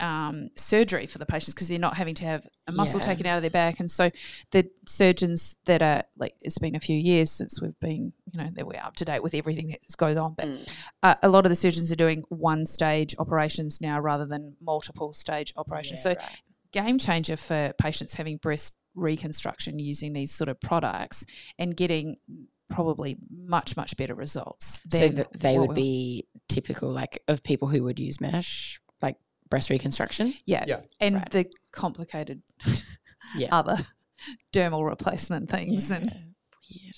um, 0.00 0.50
surgery 0.56 1.06
for 1.06 1.18
the 1.18 1.26
patients 1.26 1.54
because 1.54 1.68
they're 1.68 1.78
not 1.78 1.96
having 1.96 2.14
to 2.16 2.24
have 2.24 2.46
a 2.66 2.72
muscle 2.72 3.00
Yeah. 3.00 3.06
taken 3.06 3.26
out 3.26 3.36
of 3.36 3.42
their 3.42 3.50
back. 3.50 3.80
And 3.80 3.90
so 3.90 4.10
the 4.50 4.68
surgeons 4.86 5.56
that 5.66 5.82
are 5.82 6.04
like, 6.16 6.34
it's 6.40 6.58
been 6.58 6.74
a 6.76 6.80
few 6.80 6.96
years 6.96 7.30
since 7.30 7.60
we've 7.60 7.78
been, 7.80 8.12
you 8.32 8.38
know, 8.40 8.48
that 8.54 8.66
we're 8.66 8.80
up 8.82 8.96
to 8.96 9.04
date 9.04 9.22
with 9.22 9.34
everything 9.34 9.68
that 9.68 9.80
goes 9.96 10.16
on. 10.16 10.34
But 10.34 10.46
Mm. 10.46 10.72
uh, 11.02 11.14
a 11.22 11.28
lot 11.28 11.46
of 11.46 11.50
the 11.50 11.56
surgeons 11.56 11.90
are 11.92 11.96
doing 11.96 12.24
one 12.28 12.66
stage 12.66 13.14
operations 13.18 13.80
now 13.80 13.98
rather 14.00 14.26
than 14.26 14.56
multiple 14.60 15.12
stage 15.12 15.52
operations. 15.56 16.00
Yeah, 16.04 16.14
so 16.14 16.20
right. 16.20 16.42
game 16.72 16.98
changer 16.98 17.36
for 17.36 17.72
patients 17.78 18.14
having 18.14 18.36
breast 18.38 18.76
reconstruction 18.94 19.78
using 19.78 20.12
these 20.12 20.32
sort 20.32 20.48
of 20.48 20.58
products 20.60 21.24
and 21.58 21.76
getting 21.76 22.16
probably 22.68 23.16
much 23.30 23.76
much 23.76 23.96
better 23.96 24.14
results. 24.14 24.82
so 24.90 24.98
than 24.98 25.14
th- 25.16 25.26
they 25.36 25.58
would 25.58 25.74
be 25.74 26.26
typical, 26.48 26.90
like 26.90 27.22
of 27.28 27.42
people 27.44 27.68
who 27.68 27.82
would 27.84 27.98
use 27.98 28.20
mesh, 28.20 28.80
like 29.00 29.16
breast 29.48 29.70
reconstruction. 29.70 30.34
yeah, 30.46 30.64
Yeah. 30.66 30.80
and 31.00 31.16
Right. 31.16 31.30
the 31.30 31.46
complicated 31.72 32.42
Yeah. 33.36 33.48
other 33.52 33.78
dermal 34.52 34.86
replacement 34.86 35.48
things 35.50 35.90
and 35.90 36.04
weird. 36.70 36.94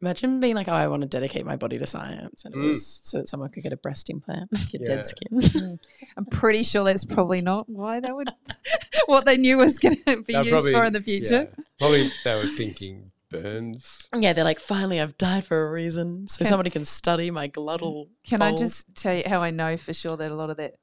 Imagine 0.00 0.40
being 0.40 0.56
like, 0.56 0.66
oh, 0.68 0.72
I 0.72 0.88
want 0.88 1.02
to 1.02 1.08
dedicate 1.08 1.46
my 1.46 1.54
body 1.54 1.78
to 1.78 1.86
science, 1.86 2.44
and 2.44 2.52
it 2.54 2.58
Mm. 2.58 2.68
was 2.70 2.84
so 3.04 3.18
that 3.18 3.28
someone 3.28 3.50
could 3.50 3.62
get 3.62 3.72
a 3.72 3.76
breast 3.76 4.10
implant, 4.10 4.50
get 4.72 4.80
Yeah. 4.80 4.96
dead 4.96 5.06
skin. 5.06 5.78
I'm 6.16 6.24
pretty 6.26 6.64
sure 6.64 6.82
that's 6.82 7.04
probably 7.04 7.40
not 7.40 7.68
why 7.68 8.00
they 8.00 8.10
would 8.10 8.28
what 9.06 9.24
they 9.24 9.36
knew 9.36 9.58
was 9.58 9.78
going 9.78 9.96
to 10.06 10.22
be 10.22 10.32
They're 10.32 10.44
used 10.44 10.72
for 10.72 10.84
in 10.84 10.92
the 10.92 11.00
future. 11.00 11.48
yeah. 11.56 11.64
Probably 11.78 12.10
they 12.24 12.34
were 12.34 12.46
thinking 12.48 13.12
burns. 13.30 14.08
yeah, 14.18 14.32
they're 14.32 14.44
like, 14.44 14.58
finally, 14.58 15.00
I've 15.00 15.16
died 15.18 15.44
for 15.44 15.68
a 15.68 15.70
reason, 15.70 16.26
so 16.26 16.38
Can- 16.38 16.46
somebody 16.48 16.70
can 16.70 16.84
study 16.84 17.30
my 17.30 17.48
glottal. 17.48 18.08
Can 18.24 18.42
I 18.42 18.56
just 18.56 18.92
tell 18.96 19.14
you 19.16 19.22
how 19.24 19.40
I 19.40 19.52
know 19.52 19.76
for 19.76 19.94
sure 19.94 20.16
that 20.16 20.32
a 20.32 20.34
lot 20.34 20.50
of 20.50 20.56
that 20.56 20.74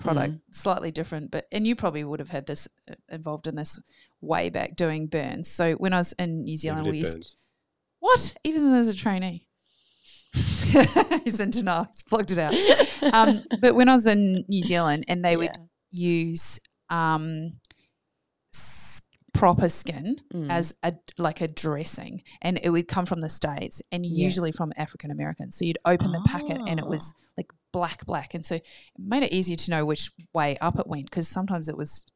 product 0.00 0.34
slightly 0.50 0.90
different, 0.90 1.30
but 1.30 1.46
and 1.52 1.66
you 1.66 1.76
probably 1.76 2.02
would 2.04 2.20
have 2.20 2.30
had 2.30 2.46
this 2.46 2.66
uh, 2.90 2.94
involved 3.10 3.46
in 3.46 3.54
this 3.54 3.80
way 4.20 4.48
back 4.50 4.76
doing 4.76 5.06
burns. 5.06 5.48
So 5.50 5.74
when 5.74 5.92
I 5.92 5.98
was 5.98 6.12
in 6.14 6.44
New 6.44 6.56
Zealand, 6.56 6.84
Never 6.84 6.92
we 6.92 6.98
used 6.98 7.14
burns. 7.16 7.36
what 8.00 8.34
even 8.44 8.74
as 8.74 8.88
a 8.88 8.94
trainee. 8.94 9.46
He's 11.24 11.40
in 11.40 11.50
denial. 11.50 11.84
He's 11.90 12.02
plugged 12.02 12.30
it 12.30 12.38
out. 12.38 12.54
Um, 13.12 13.42
but 13.62 13.74
when 13.74 13.88
I 13.88 13.94
was 13.94 14.06
in 14.06 14.44
New 14.46 14.60
Zealand, 14.62 15.06
and 15.08 15.24
they 15.24 15.34
would 15.36 15.50
use 15.90 16.60
um, 16.90 17.52
s- 18.54 19.00
proper 19.32 19.70
skin 19.70 20.20
Mm. 20.34 20.50
as 20.50 20.74
a 20.82 20.92
like 21.16 21.40
a 21.40 21.48
dressing, 21.48 22.22
and 22.42 22.60
it 22.62 22.68
would 22.68 22.88
come 22.88 23.06
from 23.06 23.20
the 23.22 23.28
states, 23.30 23.80
and 23.90 24.04
Yeah. 24.04 24.26
usually 24.26 24.52
from 24.52 24.72
African 24.76 25.10
Americans. 25.10 25.56
So 25.56 25.64
you'd 25.64 25.78
open 25.86 26.12
the 26.12 26.22
packet, 26.26 26.58
and 26.68 26.78
it 26.78 26.86
was 26.86 27.14
Ah. 27.16 27.22
like 27.38 27.46
black, 27.72 28.04
black, 28.06 28.34
and 28.34 28.44
so 28.44 28.56
it 28.56 28.64
made 28.98 29.22
it 29.22 29.32
easier 29.32 29.56
to 29.56 29.70
know 29.70 29.84
which 29.84 30.10
way 30.32 30.56
up 30.60 30.78
it 30.78 30.86
went 30.86 31.04
because 31.04 31.28
sometimes 31.28 31.68
it 31.68 31.76
was 31.76 32.06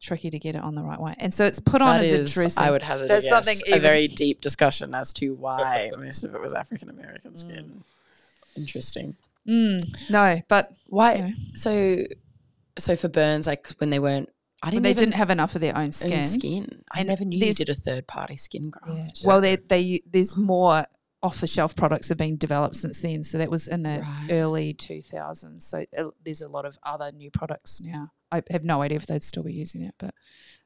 tricky 0.00 0.30
to 0.30 0.38
get 0.38 0.54
it 0.54 0.62
on 0.62 0.74
the 0.74 0.82
right 0.82 1.00
way. 1.00 1.14
And 1.18 1.32
so 1.32 1.46
it's 1.46 1.60
put 1.60 1.82
on 1.82 1.96
That 1.96 2.00
as 2.02 2.12
is, 2.12 2.30
a 2.30 2.34
dressing. 2.34 2.62
I 2.62 2.70
would 2.70 2.82
hazard 2.82 3.08
There's 3.08 3.24
a 3.26 3.28
guess, 3.30 3.46
something 3.46 3.74
a 3.74 3.78
very 3.78 4.08
deep 4.08 4.40
discussion 4.40 4.94
as 4.94 5.12
to 5.14 5.34
why 5.34 5.90
most 5.98 6.24
of 6.24 6.34
it 6.34 6.40
was 6.40 6.54
African 6.54 6.88
American 6.88 7.36
skin. 7.36 7.84
Interesting. 8.56 9.16
Mm, 9.48 10.10
no, 10.10 10.40
but 10.48 10.72
Why? 10.86 11.14
you 11.14 11.22
know, 11.22 11.32
So, 11.54 11.98
so 12.78 12.96
for 12.96 13.08
burns, 13.08 13.46
like 13.46 13.68
when 13.78 13.90
they 13.90 13.98
weren't, 13.98 14.28
I 14.62 14.70
didn't 14.70 14.82
they 14.82 14.90
even 14.90 15.04
didn't 15.04 15.14
have 15.14 15.30
enough 15.30 15.54
of 15.54 15.60
their 15.62 15.74
own 15.76 15.84
own 15.84 15.92
skin. 15.92 16.22
skin. 16.22 16.82
I 16.92 17.00
And 17.00 17.08
never 17.08 17.24
knew 17.24 17.38
you 17.44 17.54
did 17.54 17.70
a 17.70 17.74
third 17.74 18.06
party 18.06 18.36
skin 18.36 18.70
Yeah. 18.86 19.04
graft. 19.04 19.22
Well, 19.24 19.40
they 19.40 19.56
they 19.56 20.02
there's 20.06 20.36
more 20.36 20.86
off 21.22 21.40
the 21.40 21.46
shelf 21.46 21.76
products 21.76 22.08
have 22.08 22.16
been 22.18 22.36
developed 22.38 22.76
since 22.76 23.02
then. 23.02 23.22
So 23.22 23.38
that 23.38 23.50
was 23.50 23.68
in 23.68 23.82
the 23.82 24.00
Right. 24.02 24.28
early 24.30 24.72
2000s. 24.74 25.62
So 25.62 25.84
uh, 25.96 26.04
there's 26.24 26.40
a 26.42 26.48
lot 26.48 26.64
of 26.64 26.78
other 26.82 27.12
new 27.12 27.30
products 27.30 27.80
now. 27.80 28.12
I 28.32 28.42
have 28.50 28.64
no 28.64 28.80
idea 28.82 28.96
if 28.96 29.06
they'd 29.06 29.22
still 29.22 29.42
be 29.42 29.52
using 29.52 29.82
it, 29.82 29.94
but 29.98 30.14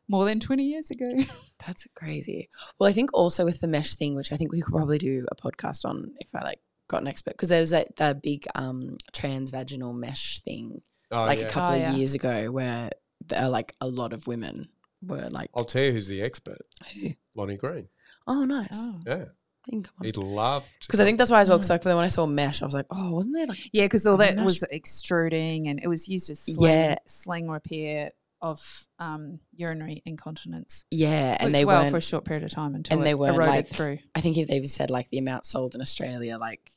more 0.07 0.25
than 0.25 0.39
20 0.39 0.63
years 0.65 0.91
ago. 0.91 1.07
That's 1.67 1.87
crazy. 1.97 2.51
Well, 2.79 2.89
I 2.89 2.93
think 2.93 3.11
also 3.15 3.45
with 3.45 3.61
the 3.61 3.67
mesh 3.67 3.95
thing, 3.95 4.15
which 4.15 4.33
I 4.33 4.37
think 4.37 4.53
we 4.53 4.61
could 4.61 4.73
probably 4.75 4.99
do 4.99 5.27
a 5.31 5.35
podcast 5.35 5.85
on 5.85 6.15
if 6.21 6.29
I 6.35 6.43
like 6.45 6.61
got 6.89 7.01
an 7.03 7.09
expert, 7.09 7.33
because 7.33 7.49
there 7.49 7.61
was 7.63 7.71
that, 7.71 7.97
that 7.97 8.23
big 8.23 8.47
um 8.55 8.97
transvaginal 9.13 9.95
mesh 9.95 10.41
thing 10.41 10.83
Oh, 11.11 11.25
like 11.25 11.41
yeah. 11.41 11.47
a 11.47 11.49
couple 11.51 11.71
Oh, 11.73 11.75
of 11.77 11.81
yeah. 11.81 11.95
years 11.95 12.15
ago 12.15 12.51
where 12.51 12.91
there, 13.27 13.49
like 13.49 13.75
a 13.81 13.87
lot 13.89 14.13
of 14.13 14.27
women 14.27 14.69
were 15.03 15.29
like, 15.31 15.51
I'll 15.55 15.65
tell 15.65 15.83
you 15.83 15.93
who's 15.93 16.07
the 16.07 16.23
expert. 16.23 16.59
Who? 16.95 17.11
Lonnie 17.35 17.57
Green. 17.57 17.89
oh, 18.27 18.45
nice. 18.45 18.69
Oh. 18.73 19.01
Yeah. 19.07 19.25
Think 19.65 19.87
come 19.87 19.95
on. 20.01 20.05
He'd 20.07 20.17
love 20.17 20.65
to. 20.81 20.87
Because 20.87 21.01
I 21.01 21.05
think 21.05 21.19
that's 21.19 21.31
why 21.31 21.41
as 21.41 21.49
well. 21.49 21.59
Because 21.59 21.71
like 21.71 21.83
then 21.83 21.97
when 21.97 22.05
I 22.05 22.09
saw 22.09 22.27
mesh, 22.27 22.61
I 22.63 22.65
was 22.65 22.75
like, 22.75 22.87
oh, 22.91 23.15
wasn't 23.15 23.37
there 23.37 23.47
like 23.47 23.59
Yeah, 23.73 23.85
because 23.85 24.07
all 24.07 24.17
that 24.19 24.37
mesh. 24.37 24.45
was 24.45 24.63
extruding 24.71 25.69
and 25.69 25.81
it 25.83 25.89
was 25.89 26.09
used 26.09 26.31
as 26.31 26.41
sling, 26.41 26.71
Yeah. 26.71 26.97
sling 27.07 27.49
repair 27.49 28.13
of 28.43 28.87
um, 28.99 29.41
urinary 29.57 30.03
incontinence. 30.05 30.85
yeah, 30.91 31.37
and 31.41 31.45
Worked 31.45 31.53
they 31.55 31.65
well 31.65 31.81
weren't. 31.83 31.91
for 31.93 31.97
a 31.97 32.01
short 32.03 32.25
period 32.27 32.45
of 32.45 32.51
time 32.51 32.75
until 32.75 32.99
and 32.99 33.03
it 33.03 33.05
they 33.05 33.15
weren't, 33.15 33.37
eroded 33.37 33.51
like, 33.55 33.67
through. 33.67 33.99
I 34.15 34.21
think 34.21 34.37
if 34.37 34.49
they've 34.49 34.67
said 34.67 34.91
like 34.91 35.09
the 35.09 35.19
amount 35.19 35.47
sold 35.47 35.75
in 35.75 35.81
Australia, 35.81 36.37
like 36.37 36.71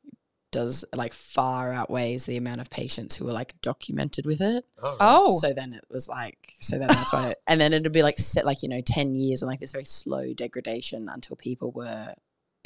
does 0.54 0.86
like 0.96 1.12
far 1.12 1.74
outweighs 1.74 2.26
the 2.26 2.38
amount 2.38 2.62
of 2.62 2.70
patients 2.70 3.18
who 3.18 3.26
were 3.26 3.34
like 3.34 3.54
documented 3.62 4.26
with 4.26 4.40
it. 4.40 4.64
Oh, 4.82 4.92
right. 4.92 4.98
Oh, 5.02 5.40
So 5.40 5.52
then 5.52 5.74
it 5.74 5.84
was 5.92 6.08
like, 6.08 6.38
so 6.48 6.80
then 6.80 6.88
that's 6.88 7.12
why, 7.12 7.36
and 7.48 7.60
then 7.60 7.74
it'd 7.74 7.92
be 7.92 8.02
like 8.02 8.18
set 8.18 8.46
like 8.46 8.64
you 8.64 8.70
know 8.70 8.80
ten 8.80 9.14
years 9.16 9.42
and 9.42 9.50
like 9.50 9.60
this 9.60 9.74
very 9.74 9.84
slow 9.84 10.34
degradation 10.34 11.10
until 11.10 11.36
people 11.36 11.72
were, 11.74 12.14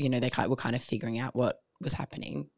you 0.02 0.10
know, 0.10 0.20
they 0.20 0.30
kind 0.30 0.50
were 0.50 0.56
kind 0.56 0.76
of 0.76 0.84
figuring 0.84 1.20
out 1.20 1.36
what 1.36 1.62
was 1.80 1.94
happening. 1.94 2.50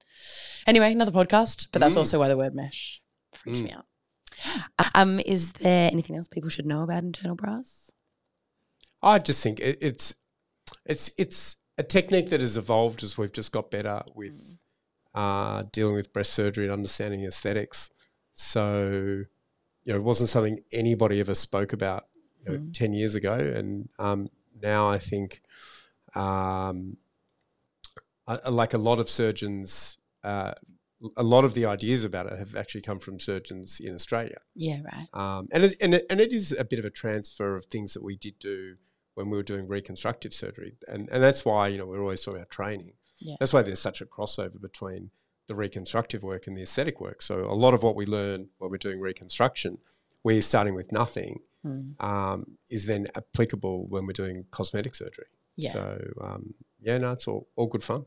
Anyway, 0.67 0.91
another 0.91 1.11
podcast, 1.11 1.67
but 1.71 1.81
that's 1.81 1.95
Mm. 1.95 1.99
also 1.99 2.19
why 2.19 2.27
the 2.27 2.37
word 2.37 2.53
mesh 2.55 3.01
freaks 3.33 3.59
Mm. 3.59 3.63
me 3.63 3.71
out. 3.71 3.85
Um, 4.95 5.19
is 5.25 5.53
there 5.53 5.89
anything 5.91 6.15
else 6.17 6.27
people 6.27 6.49
should 6.49 6.65
know 6.65 6.83
about 6.83 7.03
internal 7.03 7.35
bras? 7.35 7.91
I 9.01 9.19
just 9.19 9.41
think 9.43 9.59
it, 9.59 9.77
it's 9.81 10.15
it's 10.85 11.11
it's 11.17 11.57
a 11.77 11.83
technique 11.83 12.29
that 12.29 12.41
has 12.41 12.55
evolved 12.57 13.03
as 13.03 13.17
we've 13.17 13.31
just 13.33 13.51
got 13.51 13.71
better 13.71 14.01
with 14.15 14.57
uh, 15.15 15.63
dealing 15.71 15.95
with 15.95 16.13
breast 16.13 16.33
surgery 16.33 16.65
and 16.65 16.73
understanding 16.73 17.23
aesthetics. 17.23 17.89
So, 18.33 19.23
you 19.83 19.93
know, 19.93 19.95
it 19.95 20.03
wasn't 20.03 20.29
something 20.29 20.59
anybody 20.71 21.19
ever 21.19 21.35
spoke 21.35 21.73
about 21.73 22.07
you 22.45 22.51
know, 22.51 22.59
Mm. 22.59 22.73
ten 22.73 22.93
years 22.93 23.15
ago, 23.15 23.33
and 23.33 23.89
um, 23.99 24.27
now 24.61 24.89
I 24.89 24.97
think, 24.99 25.41
um, 26.15 26.97
I- 28.27 28.49
like 28.49 28.73
a 28.73 28.77
lot 28.77 28.99
of 28.99 29.09
surgeons. 29.09 29.97
Uh, 30.23 30.53
a 31.17 31.23
lot 31.23 31.43
of 31.43 31.53
the 31.53 31.65
ideas 31.65 32.05
about 32.05 32.27
it 32.27 32.39
have 32.39 32.55
actually 32.55 32.79
come 32.81 32.97
from 32.97 33.19
surgeons 33.19 33.81
in 33.81 33.93
Australia. 33.93 34.37
Yeah, 34.55 34.79
right. 34.83 35.07
Um, 35.13 35.49
and, 35.51 35.65
it, 35.65 35.75
and, 35.81 35.93
it, 35.95 36.05
and 36.09 36.21
it 36.21 36.31
is 36.31 36.55
a 36.57 36.63
bit 36.63 36.79
of 36.79 36.85
a 36.85 36.89
transfer 36.89 37.57
of 37.57 37.65
things 37.65 37.93
that 37.93 38.01
we 38.03 38.15
did 38.15 38.39
do 38.39 38.75
when 39.15 39.29
we 39.29 39.35
were 39.35 39.43
doing 39.43 39.67
reconstructive 39.67 40.33
surgery. 40.33 40.77
And, 40.87 41.09
and 41.11 41.21
that's 41.21 41.43
why, 41.43 41.67
you 41.67 41.77
know, 41.77 41.85
we're 41.85 41.99
always 42.01 42.21
talking 42.21 42.37
about 42.37 42.49
training. 42.51 42.93
Yeah. 43.19 43.35
That's 43.39 43.51
why 43.51 43.63
there's 43.63 43.81
such 43.81 43.99
a 43.99 44.05
crossover 44.05 44.61
between 44.61 45.11
the 45.47 45.55
reconstructive 45.55 46.23
work 46.23 46.47
and 46.47 46.55
the 46.57 46.61
aesthetic 46.61 47.01
work. 47.01 47.21
So 47.21 47.43
a 47.43 47.53
lot 47.53 47.73
of 47.73 47.83
what 47.83 47.97
we 47.97 48.05
learn 48.05 48.47
when 48.59 48.71
we're 48.71 48.77
doing 48.77 49.01
reconstruction, 49.01 49.79
we're 50.23 50.41
starting 50.41 50.73
with 50.75 50.91
nothing, 50.91 51.39
Mm. 51.65 52.01
um, 52.03 52.57
is 52.69 52.87
then 52.87 53.07
applicable 53.15 53.87
when 53.87 54.05
we're 54.05 54.11
doing 54.11 54.43
cosmetic 54.51 54.95
surgery. 54.95 55.27
Yeah. 55.55 55.71
So, 55.71 55.97
um, 56.19 56.55
yeah, 56.81 56.97
no, 56.97 57.13
it's 57.13 57.25
all, 57.25 57.47
all 57.55 57.67
good 57.67 57.85
fun. 57.85 58.03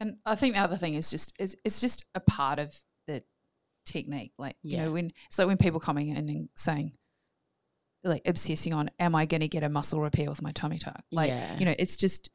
And 0.00 0.16
I 0.24 0.34
think 0.34 0.54
the 0.54 0.60
other 0.60 0.76
thing 0.76 0.94
is 0.94 1.10
just 1.10 1.34
is 1.38 1.56
it's 1.64 1.80
just 1.80 2.04
a 2.14 2.20
part 2.20 2.58
of 2.58 2.74
the 3.06 3.22
technique. 3.84 4.32
Like 4.38 4.56
you 4.62 4.78
know 4.78 4.92
when 4.92 5.12
so 5.30 5.46
when 5.46 5.56
people 5.58 5.78
coming 5.80 6.08
in 6.08 6.28
and 6.28 6.48
saying 6.56 6.92
like 8.02 8.22
obsessing 8.26 8.72
on 8.72 8.90
am 8.98 9.14
I 9.14 9.26
going 9.26 9.42
to 9.42 9.48
get 9.48 9.62
a 9.62 9.68
muscle 9.68 10.00
repair 10.00 10.28
with 10.30 10.40
my 10.42 10.52
tummy 10.52 10.78
tuck? 10.78 11.02
Like 11.12 11.28
Yeah. 11.28 11.58
you 11.58 11.64
know 11.66 11.74
it's 11.78 11.96
just 11.96 12.30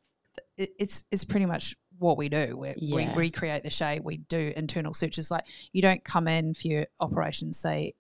it, 0.58 0.70
it's 0.78 1.04
it's 1.12 1.24
pretty 1.26 1.46
much 1.48 1.76
what 1.98 2.18
we 2.18 2.30
do. 2.30 2.56
We, 2.58 2.74
Yeah. 2.78 2.96
we 2.96 3.08
recreate 3.16 3.64
the 3.64 3.70
shape. 3.70 4.04
We 4.04 4.18
do 4.18 4.54
internal 4.56 4.94
sutures. 4.94 5.32
Like 5.32 5.46
you 5.74 5.82
don't 5.82 6.04
come 6.04 6.28
in 6.28 6.54
for 6.54 6.68
your 6.68 6.86
operation 7.00 7.52
say 7.54 7.94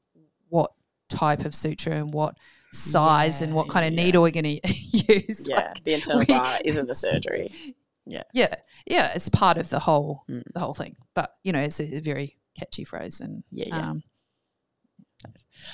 what 0.49 0.71
type 1.09 1.45
of 1.45 1.55
suture 1.55 1.91
and 1.91 2.13
what 2.13 2.35
size 2.71 3.41
and 3.41 3.53
what 3.55 3.69
kind 3.69 3.85
of 3.87 3.93
yeah. 3.93 4.03
needle 4.05 4.21
we're 4.21 4.31
going 4.31 4.59
to 4.63 4.73
use. 4.91 5.47
Yeah, 5.49 5.55
Like, 5.67 5.83
the 5.85 5.93
internal 5.93 6.19
we- 6.19 6.25
bra 6.25 6.57
isn't 6.65 6.87
the 6.87 6.95
surgery. 6.95 7.51
yeah, 8.05 8.23
yeah, 8.33 8.55
Yeah. 8.85 9.13
it's 9.15 9.29
part 9.29 9.57
of 9.57 9.69
the 9.69 9.79
whole 9.79 10.23
Mm. 10.29 10.43
the 10.53 10.59
whole 10.59 10.73
thing. 10.73 10.95
But 11.13 11.35
you 11.43 11.51
know, 11.51 11.59
it's 11.61 11.79
a 11.79 11.99
very 11.99 12.37
catchy 12.57 12.83
phrase, 12.85 13.21
and 13.21 13.43
Yeah, 13.51 13.65
yeah. 13.67 13.89
um, 13.89 14.03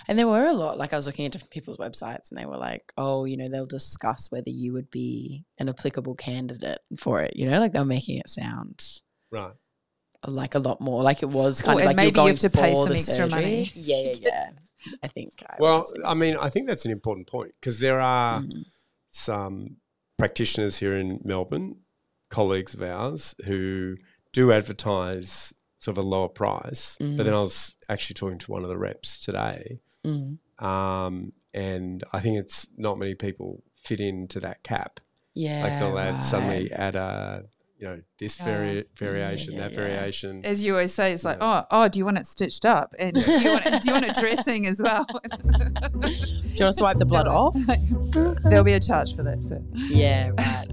And 0.08 0.18
there 0.18 0.28
were 0.28 0.46
a 0.46 0.54
lot, 0.54 0.78
like 0.78 0.94
I 0.94 0.96
was 0.96 1.06
looking 1.06 1.26
at 1.26 1.34
different 1.34 1.52
people's 1.52 1.78
websites 1.78 2.30
and 2.32 2.40
they 2.40 2.46
were 2.46 2.58
like, 2.58 2.94
oh, 2.98 3.26
you 3.26 3.36
know, 3.36 3.48
they'll 3.50 3.66
discuss 3.66 4.32
whether 4.32 4.50
you 4.50 4.72
would 4.72 4.90
be 4.92 5.44
an 5.60 5.68
applicable 5.68 6.16
candidate 6.16 6.80
for 6.98 7.22
it. 7.22 7.36
You 7.36 7.50
know, 7.50 7.60
like 7.60 7.74
they're 7.74 7.84
making 7.84 8.20
it 8.20 8.30
sound 8.30 8.82
Right. 9.30 9.54
like 10.26 10.56
a 10.56 10.60
lot 10.60 10.80
more 10.80 11.04
like 11.04 11.22
it 11.22 11.30
was 11.30 11.62
kind 11.62 11.78
Oh, 11.78 11.82
of 11.82 11.86
like 11.88 11.96
maybe 11.98 12.06
you're 12.06 12.10
you 12.12 12.16
going 12.16 12.28
have 12.30 12.40
to 12.40 12.50
pay 12.50 12.74
for 12.74 12.86
some 12.86 12.90
the 12.90 13.00
extra 13.00 13.16
surgery. 13.16 13.30
money. 13.42 13.72
Yeah, 13.76 13.98
yeah, 14.02 14.14
yeah. 14.22 14.50
I 15.04 15.08
think. 15.10 15.32
I 15.50 15.58
Well, 15.60 15.86
I 16.06 16.14
mean, 16.14 16.38
I 16.38 16.50
think 16.50 16.68
that's 16.68 16.86
an 16.86 16.92
important 16.92 17.28
point 17.28 17.54
because 17.60 17.80
there 17.80 18.00
are 18.00 18.42
Mm. 18.42 18.64
some 19.10 19.78
practitioners 20.18 20.78
here 20.78 20.96
in 20.96 21.20
Melbourne, 21.26 21.81
colleagues 22.32 22.74
of 22.74 22.82
ours, 22.82 23.36
who 23.46 23.98
do 24.34 24.52
advertise 24.52 25.54
sort 25.78 25.98
of 25.98 26.04
a 26.04 26.08
lower 26.08 26.30
price. 26.30 26.96
But 27.00 27.06
Mm. 27.08 27.18
then 27.26 27.34
I 27.34 27.42
was 27.42 27.76
actually 27.90 28.14
talking 28.16 28.38
to 28.40 28.52
one 28.52 28.64
of 28.64 28.70
the 28.70 28.78
reps 28.78 29.24
today, 29.24 29.80
Mm. 30.06 30.38
um, 30.64 31.34
and 31.54 32.04
I 32.14 32.20
think 32.20 32.40
it's 32.40 32.68
not 32.78 32.98
many 32.98 33.14
people 33.16 33.64
fit 33.76 34.00
into 34.00 34.40
that 34.40 34.64
cap. 34.64 35.00
yeah, 35.34 35.64
like 35.64 35.80
they'll 35.80 35.98
add 35.98 36.14
right. 36.16 36.24
suddenly 36.26 36.72
add 36.74 36.96
a 36.98 37.46
you 37.80 37.88
know 37.88 38.02
this 38.20 38.38
vari- 38.38 38.84
variation, 38.96 39.54
yeah, 39.54 39.60
that 39.62 39.72
yeah. 39.72 39.78
variation. 39.78 40.46
as 40.46 40.62
you 40.64 40.74
always 40.74 40.94
say, 40.94 41.14
it's 41.14 41.24
like, 41.26 41.38
oh, 41.42 41.64
oh, 41.72 41.88
do 41.88 41.98
you 42.00 42.06
want 42.06 42.18
it 42.20 42.26
stitched 42.28 42.64
up, 42.66 42.94
and 43.00 43.16
do 43.16 43.22
you 43.42 43.50
want 43.54 43.66
it, 43.66 43.82
do 43.82 43.88
you 43.88 43.94
want 43.94 44.06
it 44.06 44.16
dressing 44.18 44.68
as 44.68 44.80
well? 44.84 45.06
Do 45.06 45.18
you 45.18 46.00
want 46.02 46.58
to 46.58 46.74
swipe 46.74 47.00
the 47.00 47.06
blood 47.08 47.26
off? 47.28 47.56
There'll 48.44 48.64
be 48.64 48.74
a 48.74 48.80
charge 48.80 49.16
for 49.16 49.24
that, 49.24 49.42
sir. 49.44 49.62
yeah, 49.74 50.30
right. 50.38 50.68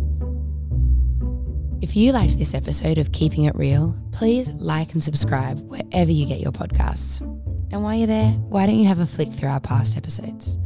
If 1.80 1.94
you 1.94 2.10
liked 2.10 2.38
this 2.38 2.54
episode 2.54 2.98
of 2.98 3.12
Keeping 3.12 3.44
It 3.44 3.54
Real, 3.54 3.96
please 4.10 4.50
like 4.54 4.94
and 4.94 5.04
subscribe 5.04 5.60
wherever 5.60 6.10
you 6.10 6.26
get 6.26 6.40
your 6.40 6.50
podcasts. 6.50 7.20
And 7.70 7.84
while 7.84 7.94
you're 7.94 8.08
there, 8.08 8.30
why 8.30 8.66
don't 8.66 8.80
you 8.80 8.88
have 8.88 8.98
a 8.98 9.06
flick 9.06 9.28
through 9.28 9.50
our 9.50 9.60
past 9.60 9.96
episodes? 9.96 10.58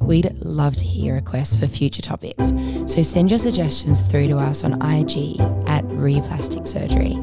We'd 0.00 0.32
love 0.40 0.74
to 0.74 0.84
hear 0.84 1.06
your 1.06 1.14
requests 1.14 1.54
for 1.54 1.68
future 1.68 2.02
topics, 2.02 2.52
so 2.86 3.02
send 3.02 3.30
your 3.30 3.38
suggestions 3.38 4.00
through 4.00 4.26
to 4.28 4.38
us 4.38 4.64
on 4.64 4.82
IG 4.82 5.40
at 5.68 5.84
Replastic 5.84 6.66
Surgery. 6.66 7.16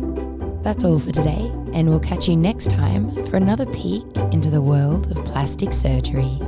That's 0.61 0.85
all 0.85 0.99
for 0.99 1.11
today, 1.11 1.51
and 1.73 1.89
we'll 1.89 1.99
catch 1.99 2.29
you 2.29 2.37
next 2.37 2.71
time 2.71 3.13
for 3.25 3.35
another 3.35 3.65
peek 3.65 4.03
into 4.31 4.49
the 4.49 4.61
world 4.61 5.11
of 5.11 5.25
plastic 5.25 5.73
surgery. 5.73 6.39